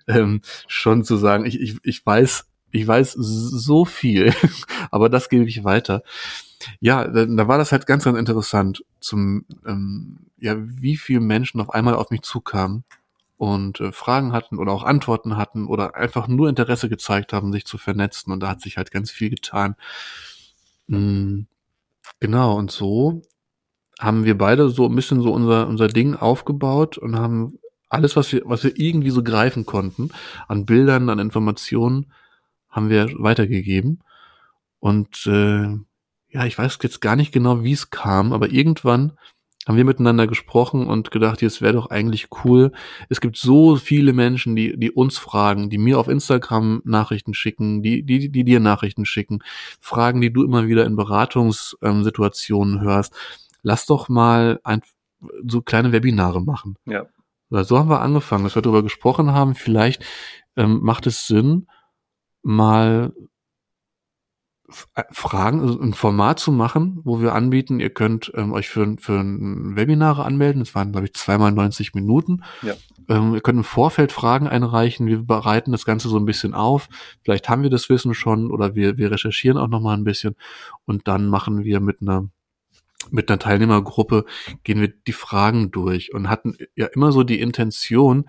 [0.08, 4.32] ähm, schon zu sagen, ich, ich, ich weiß, ich weiß so viel,
[4.90, 6.02] aber das gebe ich weiter.
[6.80, 11.60] Ja, da, da war das halt ganz, ganz interessant, zum ähm, ja, wie viele Menschen
[11.60, 12.84] auf einmal auf mich zukamen
[13.36, 17.66] und äh, Fragen hatten oder auch Antworten hatten oder einfach nur Interesse gezeigt haben, sich
[17.66, 18.32] zu vernetzen.
[18.32, 19.76] Und da hat sich halt ganz viel getan.
[20.86, 21.46] Mhm.
[22.18, 23.22] Genau, und so
[24.00, 27.58] haben wir beide so ein bisschen so unser, unser Ding aufgebaut und haben
[27.88, 30.10] alles, was wir, was wir irgendwie so greifen konnten,
[30.48, 32.12] an Bildern, an Informationen,
[32.68, 34.02] haben wir weitergegeben.
[34.78, 35.76] Und äh,
[36.30, 39.12] ja, ich weiß jetzt gar nicht genau, wie es kam, aber irgendwann
[39.66, 42.72] haben wir miteinander gesprochen und gedacht, es wäre doch eigentlich cool.
[43.10, 47.82] Es gibt so viele Menschen, die, die uns fragen, die mir auf Instagram Nachrichten schicken,
[47.82, 49.40] die, die, die dir Nachrichten schicken,
[49.78, 53.14] Fragen, die du immer wieder in Beratungssituationen hörst.
[53.62, 54.82] Lass doch mal ein,
[55.46, 56.76] so kleine Webinare machen.
[56.86, 57.06] Ja.
[57.50, 59.54] So haben wir angefangen, dass wir darüber gesprochen haben.
[59.54, 60.04] Vielleicht
[60.56, 61.66] ähm, macht es Sinn,
[62.42, 63.12] mal
[64.94, 68.96] äh, Fragen, also ein Format zu machen, wo wir anbieten, ihr könnt ähm, euch für,
[68.98, 70.60] für ein Webinare anmelden.
[70.60, 72.44] Das waren, glaube ich, zweimal 90 Minuten.
[72.62, 72.74] Ja.
[73.08, 75.06] Ähm, ihr könnt im Vorfeld Fragen einreichen.
[75.06, 76.88] Wir bereiten das Ganze so ein bisschen auf.
[77.22, 80.36] Vielleicht haben wir das Wissen schon oder wir, wir recherchieren auch noch mal ein bisschen.
[80.84, 82.28] Und dann machen wir mit einer
[83.10, 84.24] mit einer Teilnehmergruppe
[84.62, 88.28] gehen wir die Fragen durch und hatten ja immer so die Intention,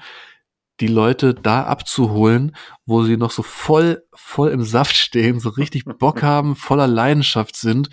[0.80, 2.56] die Leute da abzuholen,
[2.86, 7.56] wo sie noch so voll, voll im Saft stehen, so richtig Bock haben, voller Leidenschaft
[7.56, 7.90] sind,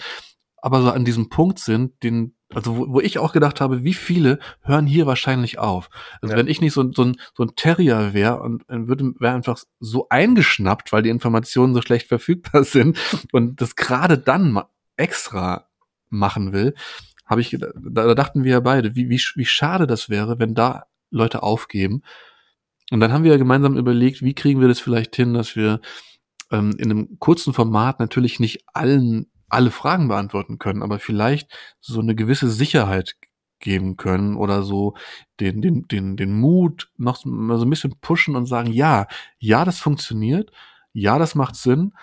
[0.56, 3.94] aber so an diesem Punkt sind, den, also wo, wo ich auch gedacht habe, wie
[3.94, 5.90] viele hören hier wahrscheinlich auf.
[6.22, 6.38] Also ja.
[6.38, 10.08] wenn ich nicht so, so, ein, so ein Terrier wäre und würde wäre einfach so
[10.08, 12.98] eingeschnappt, weil die Informationen so schlecht verfügbar sind
[13.32, 14.60] und das gerade dann
[14.96, 15.67] extra
[16.10, 16.74] machen will,
[17.26, 20.54] habe ich, da, da dachten wir ja beide, wie, wie, wie schade das wäre, wenn
[20.54, 22.02] da Leute aufgeben
[22.90, 25.80] und dann haben wir ja gemeinsam überlegt, wie kriegen wir das vielleicht hin, dass wir
[26.50, 32.00] ähm, in einem kurzen Format natürlich nicht allen alle Fragen beantworten können, aber vielleicht so
[32.00, 33.16] eine gewisse Sicherheit
[33.60, 34.94] geben können oder so
[35.40, 39.06] den, den, den, den Mut noch so ein bisschen pushen und sagen, ja,
[39.38, 40.52] ja, das funktioniert,
[40.92, 41.94] ja, das macht Sinn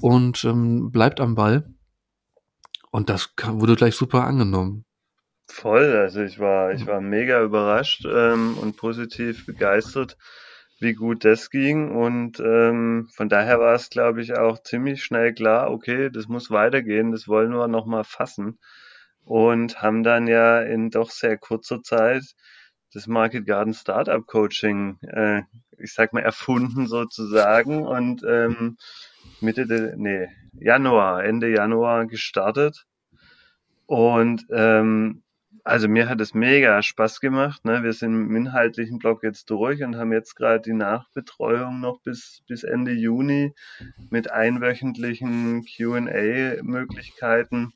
[0.00, 1.68] und ähm, bleibt am Ball.
[2.96, 4.86] Und das wurde gleich super angenommen.
[5.50, 10.16] Voll, also ich war, ich war mega überrascht ähm, und positiv begeistert,
[10.80, 11.94] wie gut das ging.
[11.94, 16.50] Und ähm, von daher war es, glaube ich, auch ziemlich schnell klar, okay, das muss
[16.50, 18.58] weitergehen, das wollen wir nochmal fassen.
[19.26, 22.24] Und haben dann ja in doch sehr kurzer Zeit
[22.94, 25.42] das Market Garden Startup Coaching, äh,
[25.76, 28.78] ich sag mal, erfunden sozusagen und ähm,
[29.42, 30.28] Mitte, de, nee,
[30.60, 32.86] Januar, Ende Januar gestartet.
[33.86, 35.22] Und ähm,
[35.66, 37.64] also mir hat es mega Spaß gemacht.
[37.64, 37.82] Ne?
[37.82, 42.44] Wir sind im inhaltlichen Block jetzt durch und haben jetzt gerade die Nachbetreuung noch bis,
[42.46, 43.52] bis Ende Juni
[44.10, 47.72] mit einwöchentlichen QA-Möglichkeiten.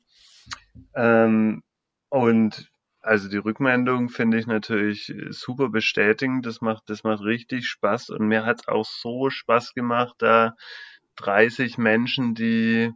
[0.95, 1.63] Ähm,
[2.07, 6.45] und also die Rückmeldung finde ich natürlich super bestätigend.
[6.45, 8.11] Das macht, das macht richtig Spaß.
[8.11, 10.55] Und mir hat es auch so Spaß gemacht, da
[11.17, 12.91] 30 Menschen, die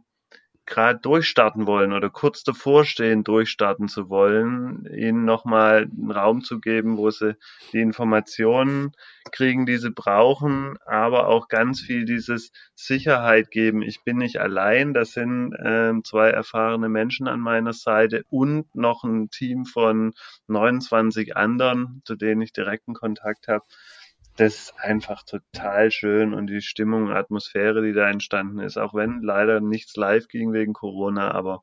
[0.66, 6.60] gerade durchstarten wollen oder kurz davor stehen, durchstarten zu wollen, ihnen nochmal einen Raum zu
[6.60, 7.36] geben, wo sie
[7.72, 8.92] die Informationen
[9.30, 13.80] kriegen, die sie brauchen, aber auch ganz viel dieses Sicherheit geben.
[13.80, 19.04] Ich bin nicht allein, das sind äh, zwei erfahrene Menschen an meiner Seite und noch
[19.04, 20.14] ein Team von
[20.48, 23.64] 29 anderen, zu denen ich direkten Kontakt habe
[24.36, 29.22] das ist einfach total schön und die Stimmung, Atmosphäre, die da entstanden ist, auch wenn
[29.22, 31.62] leider nichts live ging wegen Corona, aber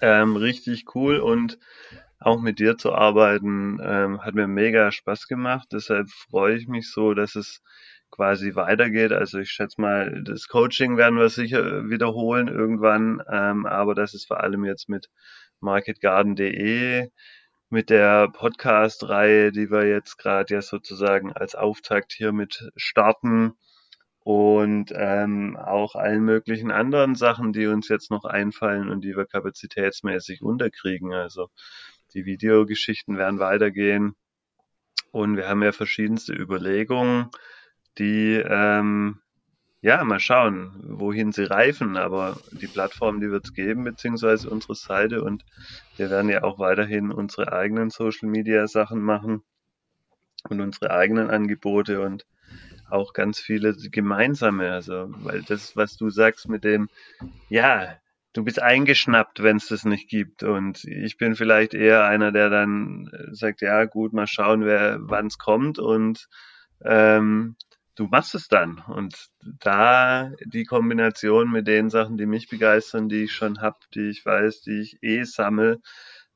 [0.00, 1.58] ähm, richtig cool und
[2.18, 5.68] auch mit dir zu arbeiten ähm, hat mir mega Spaß gemacht.
[5.72, 7.62] Deshalb freue ich mich so, dass es
[8.10, 9.12] quasi weitergeht.
[9.12, 14.26] Also ich schätze mal, das Coaching werden wir sicher wiederholen irgendwann, ähm, aber das ist
[14.26, 15.08] vor allem jetzt mit
[15.60, 17.08] marketgarden.de
[17.72, 23.54] mit der Podcast-Reihe, die wir jetzt gerade ja sozusagen als Auftakt hier mit starten
[24.20, 29.24] und ähm, auch allen möglichen anderen Sachen, die uns jetzt noch einfallen und die wir
[29.24, 31.14] kapazitätsmäßig unterkriegen.
[31.14, 31.48] Also
[32.12, 34.16] die Videogeschichten werden weitergehen
[35.10, 37.30] und wir haben ja verschiedenste Überlegungen,
[37.96, 39.22] die ähm,
[39.82, 44.76] ja, mal schauen, wohin sie reifen, aber die Plattform, die wird es geben, beziehungsweise unsere
[44.76, 45.44] Seite und
[45.96, 49.42] wir werden ja auch weiterhin unsere eigenen Social Media Sachen machen
[50.48, 52.24] und unsere eigenen Angebote und
[52.88, 56.88] auch ganz viele gemeinsame, also, weil das, was du sagst mit dem,
[57.48, 57.96] ja,
[58.34, 62.50] du bist eingeschnappt, wenn es das nicht gibt und ich bin vielleicht eher einer, der
[62.50, 66.28] dann sagt, ja, gut, mal schauen, wer, wann es kommt und
[66.84, 67.56] ähm,
[67.94, 68.82] du machst es dann.
[68.86, 69.28] Und
[69.60, 74.24] da die Kombination mit den Sachen, die mich begeistern, die ich schon hab, die ich
[74.24, 75.80] weiß, die ich eh sammle,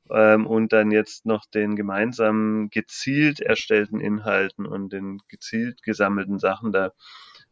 [0.09, 6.71] ähm, und dann jetzt noch den gemeinsamen gezielt erstellten Inhalten und den gezielt gesammelten Sachen,
[6.71, 6.91] da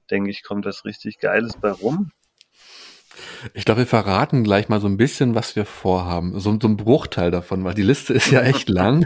[0.10, 2.12] denke ich, kommt was richtig Geiles bei rum.
[3.54, 6.38] Ich glaube, wir verraten gleich mal so ein bisschen, was wir vorhaben.
[6.40, 9.06] So, so ein Bruchteil davon, weil die Liste ist ja echt lang.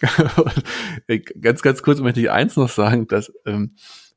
[1.40, 4.07] ganz, ganz kurz möchte ich eins noch sagen, dass ähm, äh,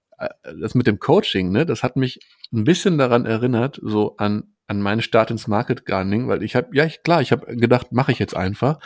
[0.60, 2.20] das mit dem Coaching, ne, das hat mich
[2.54, 6.70] ein bisschen daran erinnert, so an an meinen Start ins Market Gardening, weil ich habe
[6.74, 8.80] ja ich, klar, ich habe gedacht, mache ich jetzt einfach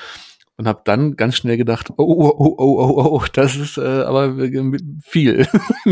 [0.58, 4.02] und habe dann ganz schnell gedacht, oh oh oh oh oh, oh das ist äh,
[4.04, 4.36] aber
[5.04, 5.46] viel.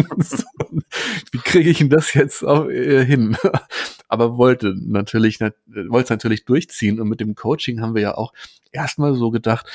[1.31, 3.37] Wie kriege ich denn das jetzt auch, äh, hin?
[4.07, 8.33] aber wollte natürlich wollte es natürlich durchziehen und mit dem Coaching haben wir ja auch
[8.71, 9.67] erstmal so gedacht,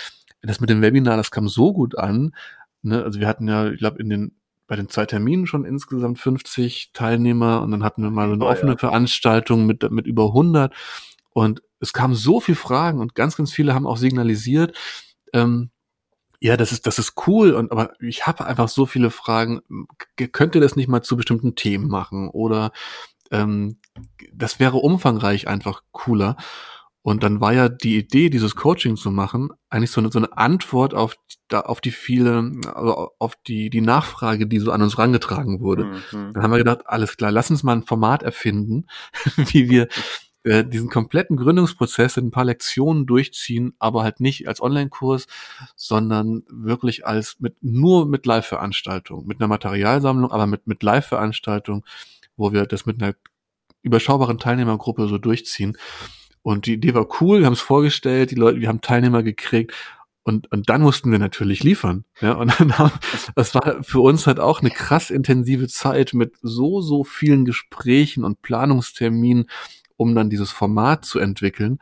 [0.43, 2.35] das mit dem Webinar, das kam so gut an.
[2.83, 3.03] Ne?
[3.03, 6.93] Also wir hatten ja, ich glaube, in den bei den zwei Terminen schon insgesamt 50
[6.93, 8.79] Teilnehmer und dann hatten wir mal eine oh, offene ja.
[8.79, 10.73] Veranstaltung mit, mit über 100
[11.31, 14.77] und es kamen so viele Fragen und ganz, ganz viele haben auch signalisiert,
[15.33, 15.71] ähm,
[16.41, 19.61] ja, das ist, das ist cool und aber ich habe einfach so viele Fragen.
[20.33, 22.29] Könnt ihr das nicht mal zu bestimmten Themen machen?
[22.29, 22.71] Oder
[23.33, 23.79] ähm,
[24.33, 26.37] das wäre umfangreich einfach cooler.
[27.03, 30.37] Und dann war ja die Idee, dieses Coaching zu machen, eigentlich so eine, so eine
[30.37, 31.17] Antwort auf,
[31.49, 35.85] da, auf die viele, also auf die, die Nachfrage, die so an uns rangetragen wurde.
[35.85, 36.33] Mhm.
[36.35, 38.87] Dann haben wir gedacht, alles klar, lass uns mal ein Format erfinden,
[39.37, 39.89] wie wir
[40.45, 45.27] äh, diesen kompletten Gründungsprozess in ein paar Lektionen durchziehen, aber halt nicht als Online-Kurs,
[45.77, 51.85] sondern wirklich als mit, nur mit Live-Veranstaltung, mit einer Materialsammlung, aber mit, mit Live-Veranstaltung,
[52.37, 53.15] wo wir das mit einer
[53.83, 55.77] überschaubaren Teilnehmergruppe so durchziehen.
[56.49, 59.75] Und die Idee war cool, wir haben es vorgestellt, die Leute, wir haben Teilnehmer gekriegt
[60.23, 62.07] und, und dann mussten wir natürlich liefern.
[62.23, 62.93] Ja, und dann haben,
[63.35, 68.25] das war für uns halt auch eine krass intensive Zeit mit so, so vielen Gesprächen
[68.25, 69.51] und Planungsterminen,
[69.99, 71.81] um dann dieses Format zu entwickeln.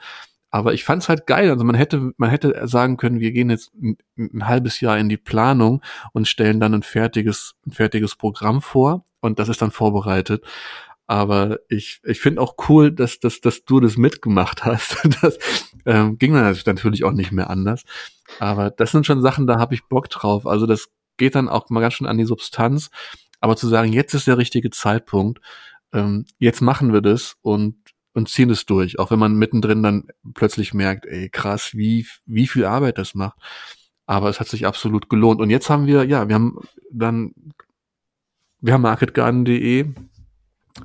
[0.50, 1.48] Aber ich fand es halt geil.
[1.48, 5.08] Also man hätte, man hätte sagen können, wir gehen jetzt ein, ein, halbes Jahr in
[5.08, 5.80] die Planung
[6.12, 10.44] und stellen dann ein fertiges, ein fertiges Programm vor und das ist dann vorbereitet.
[11.06, 14.96] Aber ich, ich finde auch cool, dass, dass, dass du das mitgemacht hast.
[15.22, 15.38] Das
[15.84, 17.84] ähm, ging dann natürlich auch nicht mehr anders.
[18.40, 20.46] Aber das sind schon Sachen, da habe ich Bock drauf.
[20.46, 22.90] Also das geht dann auch mal ganz schön an die Substanz.
[23.40, 25.40] Aber zu sagen, jetzt ist der richtige Zeitpunkt,
[25.92, 27.76] ähm, jetzt machen wir das und,
[28.14, 28.98] und ziehen es durch.
[28.98, 33.38] Auch wenn man mittendrin dann plötzlich merkt, ey, krass, wie, wie viel Arbeit das macht.
[34.06, 35.40] Aber es hat sich absolut gelohnt.
[35.40, 36.58] Und jetzt haben wir, ja, wir haben
[36.90, 37.32] dann,
[38.60, 39.94] wir haben marketgarden.de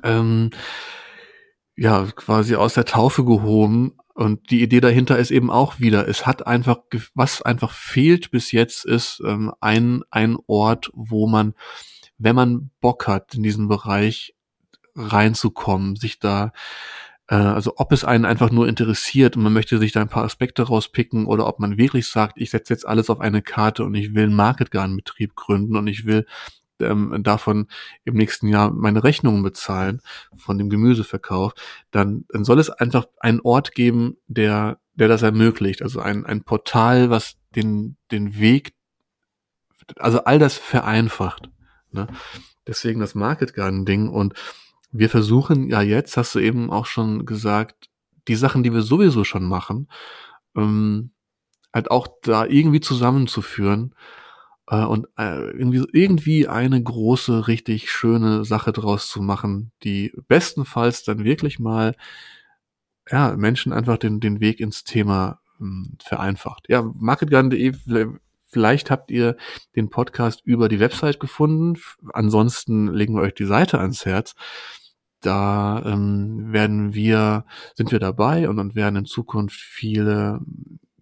[0.02, 0.50] ähm,
[1.76, 3.96] ja quasi aus der Taufe gehoben.
[4.14, 6.78] Und die Idee dahinter ist eben auch wieder, es hat einfach,
[7.14, 11.54] was einfach fehlt bis jetzt, ist ähm, ein, ein Ort, wo man,
[12.18, 14.34] wenn man Bock hat, in diesen Bereich
[14.94, 16.52] reinzukommen, sich da,
[17.28, 20.24] äh, also ob es einen einfach nur interessiert und man möchte sich da ein paar
[20.24, 23.94] Aspekte rauspicken oder ob man wirklich sagt, ich setze jetzt alles auf eine Karte und
[23.94, 26.26] ich will einen Marketgarn-Betrieb gründen und ich will
[26.82, 27.68] ähm, davon
[28.04, 30.00] im nächsten Jahr meine Rechnungen bezahlen
[30.36, 31.54] von dem Gemüseverkauf,
[31.90, 35.82] dann, dann soll es einfach einen Ort geben, der, der das ermöglicht.
[35.82, 38.74] Also ein, ein Portal, was den, den Weg,
[39.96, 41.48] also all das vereinfacht.
[41.90, 42.06] Ne?
[42.66, 44.34] Deswegen das Market Garden Ding und
[44.92, 47.88] wir versuchen ja jetzt, hast du eben auch schon gesagt,
[48.28, 49.88] die Sachen, die wir sowieso schon machen,
[50.56, 51.12] ähm,
[51.72, 53.94] halt auch da irgendwie zusammenzuführen
[54.68, 61.24] äh, und äh, irgendwie, eine große, richtig schöne Sache draus zu machen, die bestenfalls dann
[61.24, 61.94] wirklich mal
[63.10, 66.66] ja, Menschen einfach den, den Weg ins Thema ähm, vereinfacht.
[66.68, 67.72] Ja, marketgarden.de,
[68.46, 69.36] vielleicht habt ihr
[69.74, 71.80] den Podcast über die Website gefunden.
[72.12, 74.34] Ansonsten legen wir euch die Seite ans Herz.
[75.20, 77.44] Da ähm, werden wir,
[77.74, 80.40] sind wir dabei und, und werden in Zukunft viele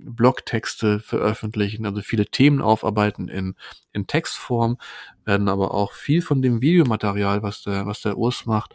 [0.05, 3.55] Blogtexte veröffentlichen, also viele Themen aufarbeiten in,
[3.93, 4.79] in Textform,
[5.25, 8.75] werden aber auch viel von dem Videomaterial, was der, was der Urs macht,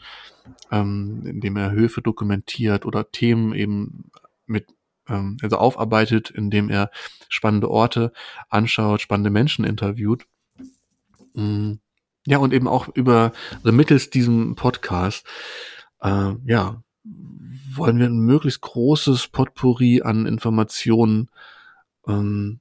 [0.72, 4.12] ähm, indem er Höfe dokumentiert oder Themen eben
[4.46, 4.68] mit
[5.08, 6.92] ähm, also aufarbeitet, indem er
[7.30, 8.12] spannende Orte
[8.50, 10.26] anschaut, spannende Menschen interviewt.
[11.34, 11.74] Mm,
[12.28, 15.28] ja, und eben auch über, also mittels diesem Podcast,
[16.02, 16.82] äh, ja,
[17.78, 21.30] wollen wir ein möglichst großes Potpourri an Informationen
[22.08, 22.60] ähm,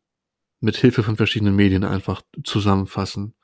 [0.60, 3.34] mit Hilfe von verschiedenen Medien einfach zusammenfassen.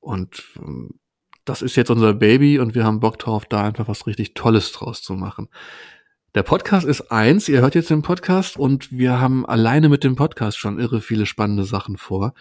[0.00, 0.98] Und ähm,
[1.44, 4.72] das ist jetzt unser Baby und wir haben Bock drauf, da einfach was richtig Tolles
[4.72, 5.48] draus zu machen.
[6.34, 10.16] Der Podcast ist eins, ihr hört jetzt den Podcast und wir haben alleine mit dem
[10.16, 12.34] Podcast schon irre viele spannende Sachen vor.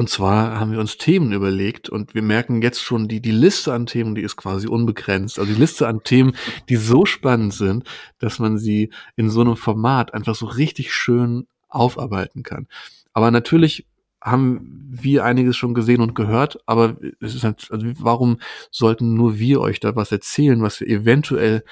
[0.00, 3.74] Und zwar haben wir uns Themen überlegt und wir merken jetzt schon, die, die Liste
[3.74, 5.38] an Themen, die ist quasi unbegrenzt.
[5.38, 6.34] Also die Liste an Themen,
[6.70, 7.84] die so spannend sind,
[8.18, 12.66] dass man sie in so einem Format einfach so richtig schön aufarbeiten kann.
[13.12, 13.86] Aber natürlich
[14.22, 18.38] haben wir einiges schon gesehen und gehört, aber es ist halt, also warum
[18.70, 21.62] sollten nur wir euch da was erzählen, was wir eventuell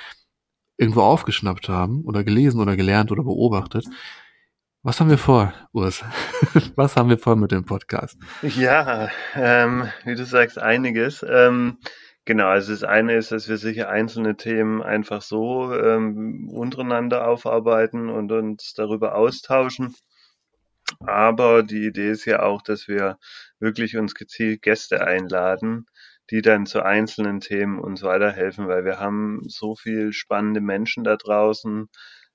[0.76, 3.86] irgendwo aufgeschnappt haben oder gelesen oder gelernt oder beobachtet?
[4.84, 6.04] Was haben wir vor, Urs?
[6.76, 8.16] Was haben wir vor mit dem Podcast?
[8.42, 11.26] Ja, ähm, wie du sagst, einiges.
[11.28, 11.78] Ähm,
[12.24, 18.08] genau, also das eine ist, dass wir sicher einzelne Themen einfach so ähm, untereinander aufarbeiten
[18.08, 19.96] und uns darüber austauschen.
[21.00, 23.18] Aber die Idee ist ja auch, dass wir
[23.58, 25.86] wirklich uns gezielt Gäste einladen,
[26.30, 31.16] die dann zu einzelnen Themen uns weiterhelfen, weil wir haben so viel spannende Menschen da
[31.16, 31.88] draußen,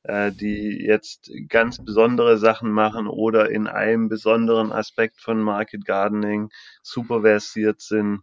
[0.06, 6.50] die jetzt ganz besondere Sachen machen oder in einem besonderen Aspekt von Market Gardening
[6.82, 8.22] super versiert sind.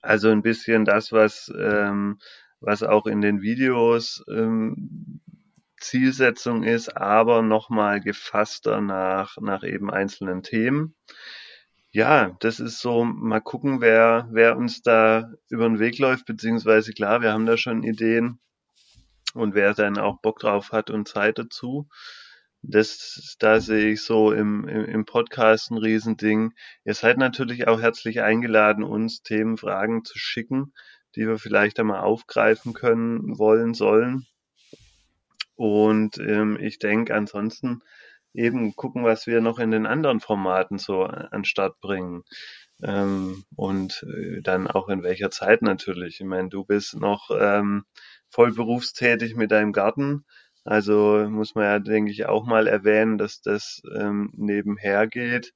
[0.00, 2.18] Also ein bisschen das, was, ähm,
[2.60, 5.20] was auch in den Videos ähm,
[5.78, 10.94] Zielsetzung ist, aber nochmal gefasster nach, nach eben einzelnen Themen.
[11.90, 16.92] Ja, das ist so, mal gucken, wer, wer uns da über den Weg läuft, beziehungsweise
[16.92, 18.40] klar, wir haben da schon Ideen,
[19.34, 21.88] und wer dann auch Bock drauf hat und Zeit dazu.
[22.64, 26.52] Das, da sehe ich so im, im, im Podcast ein Riesending.
[26.84, 30.72] Ihr seid natürlich auch herzlich eingeladen, uns Themen, Fragen zu schicken,
[31.16, 34.26] die wir vielleicht einmal aufgreifen können, wollen, sollen.
[35.56, 37.82] Und ähm, ich denke ansonsten
[38.34, 42.22] eben gucken, was wir noch in den anderen Formaten so an Start bringen.
[42.82, 46.20] Ähm, und äh, dann auch in welcher Zeit natürlich.
[46.20, 47.84] Ich meine, du bist noch ähm,
[48.32, 50.24] voll berufstätig mit deinem Garten.
[50.64, 55.54] Also muss man ja, denke ich, auch mal erwähnen, dass das ähm, nebenher geht.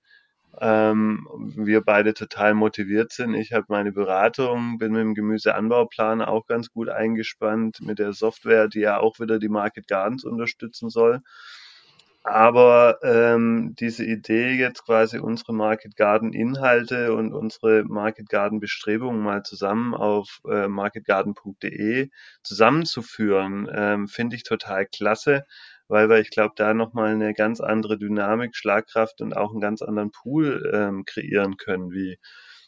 [0.61, 3.35] Ähm, wir beide total motiviert sind.
[3.35, 8.69] Ich habe meine Beratung, bin mit dem Gemüseanbauplan auch ganz gut eingespannt, mit der Software,
[8.69, 11.21] die ja auch wieder die Market Gardens unterstützen soll.
[12.29, 19.23] Aber ähm, diese Idee jetzt quasi unsere Market Garden Inhalte und unsere Market Garden Bestrebungen
[19.23, 22.11] mal zusammen auf äh, marketgarden.de
[22.43, 25.45] zusammenzuführen, ähm, finde ich total klasse,
[25.87, 29.81] weil wir, ich glaube, da nochmal eine ganz andere Dynamik, Schlagkraft und auch einen ganz
[29.83, 32.19] anderen Pool ähm, kreieren können, wie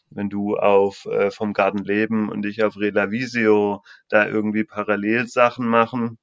[0.09, 5.67] wenn du auf äh, vom Garten leben und ich auf Relavisio da irgendwie parallel Sachen
[5.67, 6.17] machen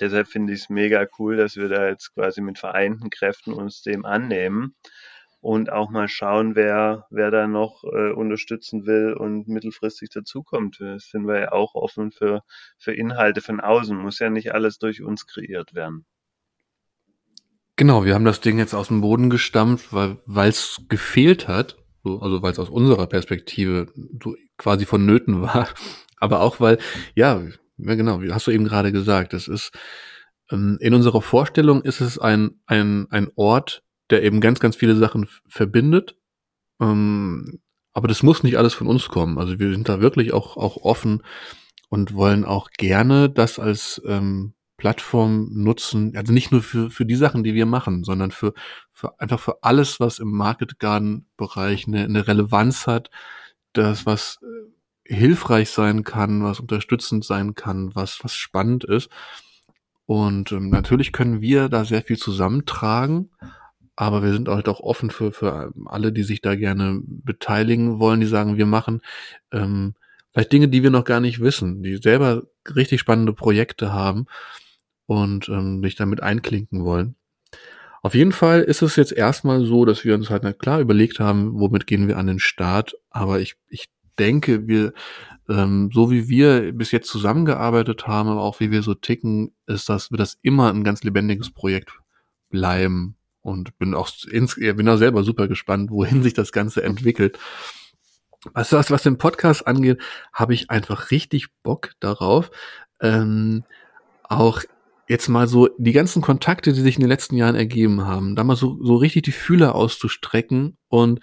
[0.00, 3.82] Deshalb finde ich es mega cool, dass wir da jetzt quasi mit vereinten Kräften uns
[3.82, 4.74] dem annehmen
[5.40, 10.76] und auch mal schauen, wer, wer da noch äh, unterstützen will und mittelfristig dazukommt.
[10.80, 12.42] Da sind wir ja auch offen für,
[12.78, 13.96] für Inhalte von außen.
[13.96, 16.04] Muss ja nicht alles durch uns kreiert werden.
[17.76, 22.20] Genau, wir haben das Ding jetzt aus dem Boden gestampft, weil es gefehlt hat, so,
[22.20, 23.86] also weil es aus unserer Perspektive
[24.22, 25.68] so quasi vonnöten war,
[26.18, 26.78] aber auch weil,
[27.14, 27.40] ja,
[27.84, 29.72] ja, genau, wie hast du eben gerade gesagt, das ist
[30.50, 34.96] ähm, in unserer Vorstellung ist es ein, ein, ein Ort, der eben ganz, ganz viele
[34.96, 36.16] Sachen verbindet.
[36.80, 37.60] Ähm,
[37.92, 39.38] aber das muss nicht alles von uns kommen.
[39.38, 41.22] Also wir sind da wirklich auch, auch offen
[41.88, 47.16] und wollen auch gerne das als ähm, Plattform nutzen, also nicht nur für, für die
[47.16, 48.54] Sachen, die wir machen, sondern für,
[48.92, 53.10] für einfach für alles, was im Market Garden Bereich eine, eine Relevanz hat,
[53.74, 54.46] das, was äh,
[55.10, 59.10] hilfreich sein kann, was unterstützend sein kann, was, was spannend ist.
[60.06, 63.30] Und ähm, natürlich können wir da sehr viel zusammentragen,
[63.96, 68.20] aber wir sind halt auch offen für, für alle, die sich da gerne beteiligen wollen,
[68.20, 69.02] die sagen, wir machen
[69.52, 69.94] ähm,
[70.32, 72.44] vielleicht Dinge, die wir noch gar nicht wissen, die selber
[72.74, 74.26] richtig spannende Projekte haben
[75.06, 77.16] und ähm, sich damit einklinken wollen.
[78.02, 81.20] Auf jeden Fall ist es jetzt erstmal so, dass wir uns halt na klar überlegt
[81.20, 83.90] haben, womit gehen wir an den Start, aber ich, ich
[84.20, 84.92] denke, wir
[85.50, 89.88] ähm, so wie wir bis jetzt zusammengearbeitet haben, aber auch wie wir so ticken, ist
[89.88, 91.90] das, wird das immer ein ganz lebendiges Projekt
[92.50, 93.16] bleiben.
[93.42, 97.38] Und bin auch ins, bin auch selber super gespannt, wohin sich das Ganze entwickelt.
[98.54, 100.00] Also was, was den Podcast angeht,
[100.32, 102.50] habe ich einfach richtig Bock darauf.
[103.00, 103.64] Ähm,
[104.22, 104.62] auch
[105.08, 108.44] jetzt mal so die ganzen Kontakte, die sich in den letzten Jahren ergeben haben, da
[108.44, 111.20] mal so, so richtig die Fühler auszustrecken und,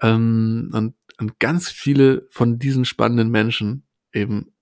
[0.00, 4.52] ähm, und, und ganz viele von diesen spannenden Menschen eben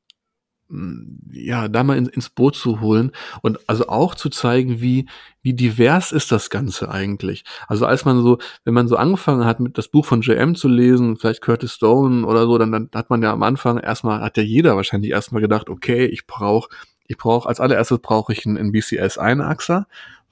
[1.31, 5.09] ja, da mal in, ins Boot zu holen und also auch zu zeigen, wie,
[5.43, 7.45] wie divers ist das Ganze eigentlich.
[7.69, 10.67] Also als man so, wenn man so angefangen hat, mit das Buch von JM zu
[10.67, 14.37] lesen, vielleicht Curtis Stone oder so, dann, dann hat man ja am Anfang erstmal, hat
[14.37, 16.69] ja jeder wahrscheinlich erstmal gedacht, okay, ich brauche,
[17.07, 19.87] ich brauche, als allererstes brauche ich einen, einen BCS-Einachser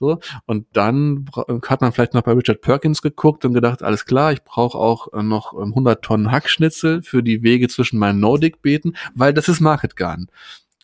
[0.04, 1.26] so, und dann
[1.66, 5.12] hat man vielleicht noch bei Richard Perkins geguckt und gedacht, alles klar, ich brauche auch
[5.12, 9.60] äh, noch 100 ähm, Tonnen Hackschnitzel für die Wege zwischen meinen Nordic-Beeten, weil das ist
[9.60, 10.28] Market Garden.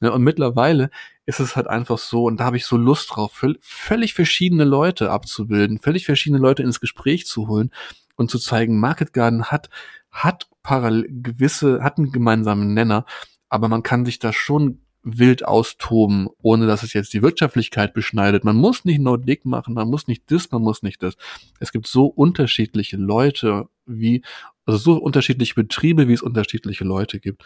[0.00, 0.90] Ja, und mittlerweile
[1.26, 5.10] ist es halt einfach so, und da habe ich so Lust drauf, völlig verschiedene Leute
[5.10, 7.70] abzubilden, völlig verschiedene Leute ins Gespräch zu holen
[8.16, 9.68] und zu zeigen, Market Garden hat,
[10.10, 13.04] hat parallel gewisse, hat einen gemeinsamen Nenner,
[13.48, 18.44] aber man kann sich da schon wild austoben, ohne dass es jetzt die Wirtschaftlichkeit beschneidet.
[18.44, 21.16] Man muss nicht no dick machen, man muss nicht das, man muss nicht das.
[21.59, 24.22] Es gibt so unterschiedliche Leute wie,
[24.66, 27.44] also so unterschiedliche Betriebe, wie es unterschiedliche Leute gibt.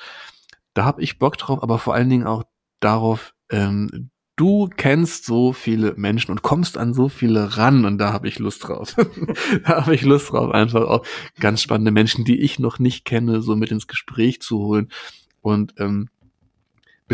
[0.74, 2.44] Da habe ich Bock drauf, aber vor allen Dingen auch
[2.80, 8.12] darauf, ähm, du kennst so viele Menschen und kommst an so viele ran und da
[8.12, 8.96] habe ich Lust drauf.
[9.64, 11.06] da habe ich Lust drauf, einfach auch
[11.38, 14.90] ganz spannende Menschen, die ich noch nicht kenne, so mit ins Gespräch zu holen.
[15.40, 16.08] Und ähm,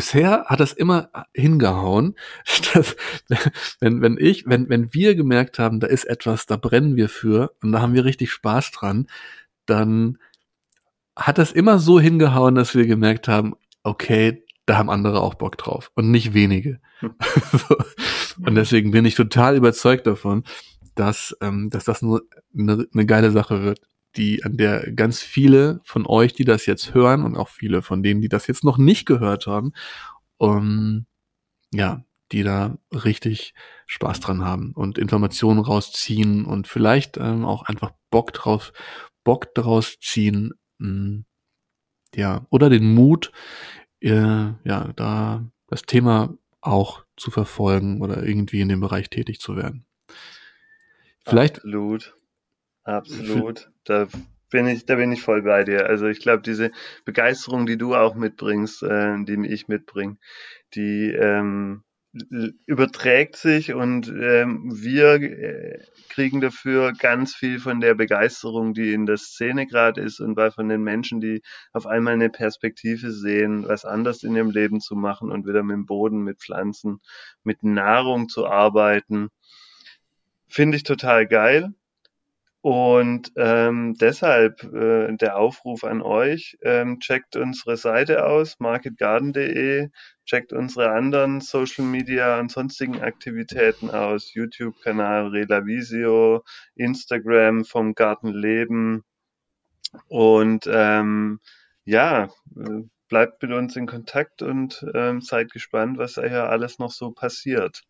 [0.01, 2.15] bisher hat das immer hingehauen,
[2.73, 2.97] dass,
[3.81, 7.53] wenn, wenn ich, wenn, wenn wir gemerkt haben, da ist etwas, da brennen wir für
[7.63, 9.09] und da haben wir richtig Spaß dran,
[9.67, 10.17] dann
[11.15, 15.59] hat das immer so hingehauen, dass wir gemerkt haben, okay, da haben andere auch Bock
[15.59, 16.81] drauf und nicht wenige.
[17.01, 17.15] Hm.
[18.47, 20.45] und deswegen bin ich total überzeugt davon,
[20.95, 22.23] dass, ähm, dass das nur
[22.59, 23.81] eine, eine geile Sache wird
[24.17, 28.03] die, an der ganz viele von euch, die das jetzt hören und auch viele von
[28.03, 29.73] denen, die das jetzt noch nicht gehört haben,
[30.39, 31.07] um,
[31.73, 33.55] ja, die da richtig
[33.87, 38.73] Spaß dran haben und Informationen rausziehen und vielleicht ähm, auch einfach Bock drauf,
[39.25, 41.25] Bock draus ziehen, mh, hm,
[42.15, 43.33] ja, oder den Mut,
[44.01, 44.11] äh,
[44.65, 49.87] ja, da das Thema auch zu verfolgen oder irgendwie in dem Bereich tätig zu werden.
[51.25, 51.59] Vielleicht.
[51.59, 52.17] Absolut.
[52.85, 53.71] Absolut.
[53.85, 54.09] Da
[54.51, 55.87] bin ich, da bin ich voll bei dir.
[55.87, 56.71] Also ich glaube, diese
[57.05, 60.17] Begeisterung, die du auch mitbringst, äh, die ich mitbringe,
[60.75, 61.85] die ähm,
[62.67, 65.79] überträgt sich und ähm, wir äh,
[66.09, 70.51] kriegen dafür ganz viel von der Begeisterung, die in der Szene gerade ist und bei
[70.51, 74.97] von den Menschen, die auf einmal eine Perspektive sehen, was anders in ihrem Leben zu
[74.97, 77.01] machen und wieder mit dem Boden, mit Pflanzen,
[77.45, 79.29] mit Nahrung zu arbeiten.
[80.49, 81.73] Finde ich total geil.
[82.63, 89.89] Und ähm, deshalb äh, der Aufruf an euch, ähm, checkt unsere Seite aus, marketgarden.de,
[90.27, 96.45] checkt unsere anderen Social Media und sonstigen Aktivitäten aus, YouTube-Kanal Relavisio,
[96.75, 99.05] Instagram vom Gartenleben
[100.09, 101.41] und ähm,
[101.85, 102.25] ja,
[102.57, 106.91] äh, bleibt mit uns in Kontakt und ähm, seid gespannt, was da hier alles noch
[106.91, 107.83] so passiert.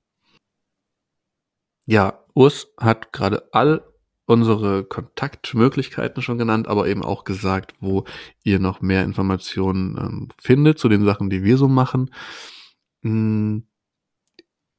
[1.86, 3.82] Ja, Urs hat gerade all
[4.30, 8.04] unsere Kontaktmöglichkeiten schon genannt, aber eben auch gesagt, wo
[8.44, 12.10] ihr noch mehr Informationen ähm, findet zu den Sachen, die wir so machen.
[13.02, 13.58] Mm.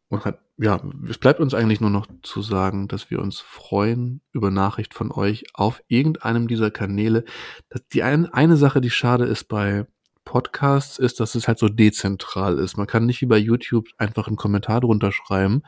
[0.08, 4.22] Und hat, ja, es bleibt uns eigentlich nur noch zu sagen, dass wir uns freuen
[4.32, 7.24] über Nachricht von euch auf irgendeinem dieser Kanäle.
[7.94, 9.86] Die ein, eine Sache, die schade ist bei
[10.26, 12.78] Podcasts, ist, dass es halt so dezentral ist.
[12.78, 15.64] Man kann nicht wie bei YouTube einfach einen Kommentar drunter schreiben.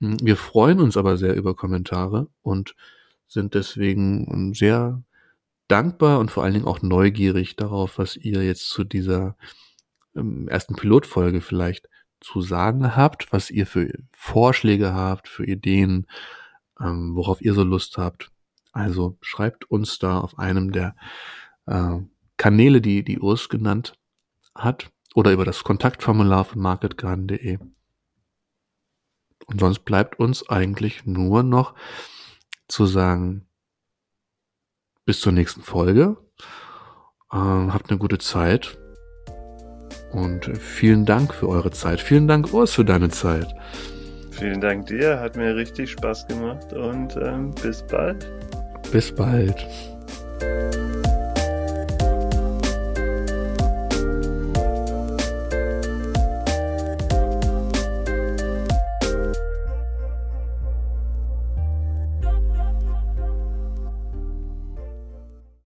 [0.00, 2.74] Mm, wir freuen uns aber sehr über Kommentare und
[3.28, 5.02] sind deswegen ähm, sehr
[5.68, 9.36] dankbar und vor allen Dingen auch neugierig darauf, was ihr jetzt zu dieser
[10.14, 11.88] ähm, ersten Pilotfolge vielleicht
[12.20, 16.06] zu sagen habt, was ihr für Vorschläge habt, für Ideen,
[16.80, 18.30] ähm, worauf ihr so Lust habt.
[18.72, 20.96] Also schreibt uns da auf einem der
[21.66, 21.98] äh,
[22.36, 23.94] Kanäle, die die Urs genannt
[24.54, 27.58] hat, oder über das Kontaktformular von marketgarden.de.
[29.46, 31.74] Und sonst bleibt uns eigentlich nur noch
[32.68, 33.46] zu sagen,
[35.04, 36.16] bis zur nächsten Folge.
[37.32, 38.76] Ähm, habt eine gute Zeit.
[40.12, 42.00] Und vielen Dank für eure Zeit.
[42.00, 43.54] Vielen Dank, Urs, für deine Zeit.
[44.30, 45.20] Vielen Dank dir.
[45.20, 48.30] Hat mir richtig Spaß gemacht und ähm, bis bald.
[48.90, 49.66] Bis bald.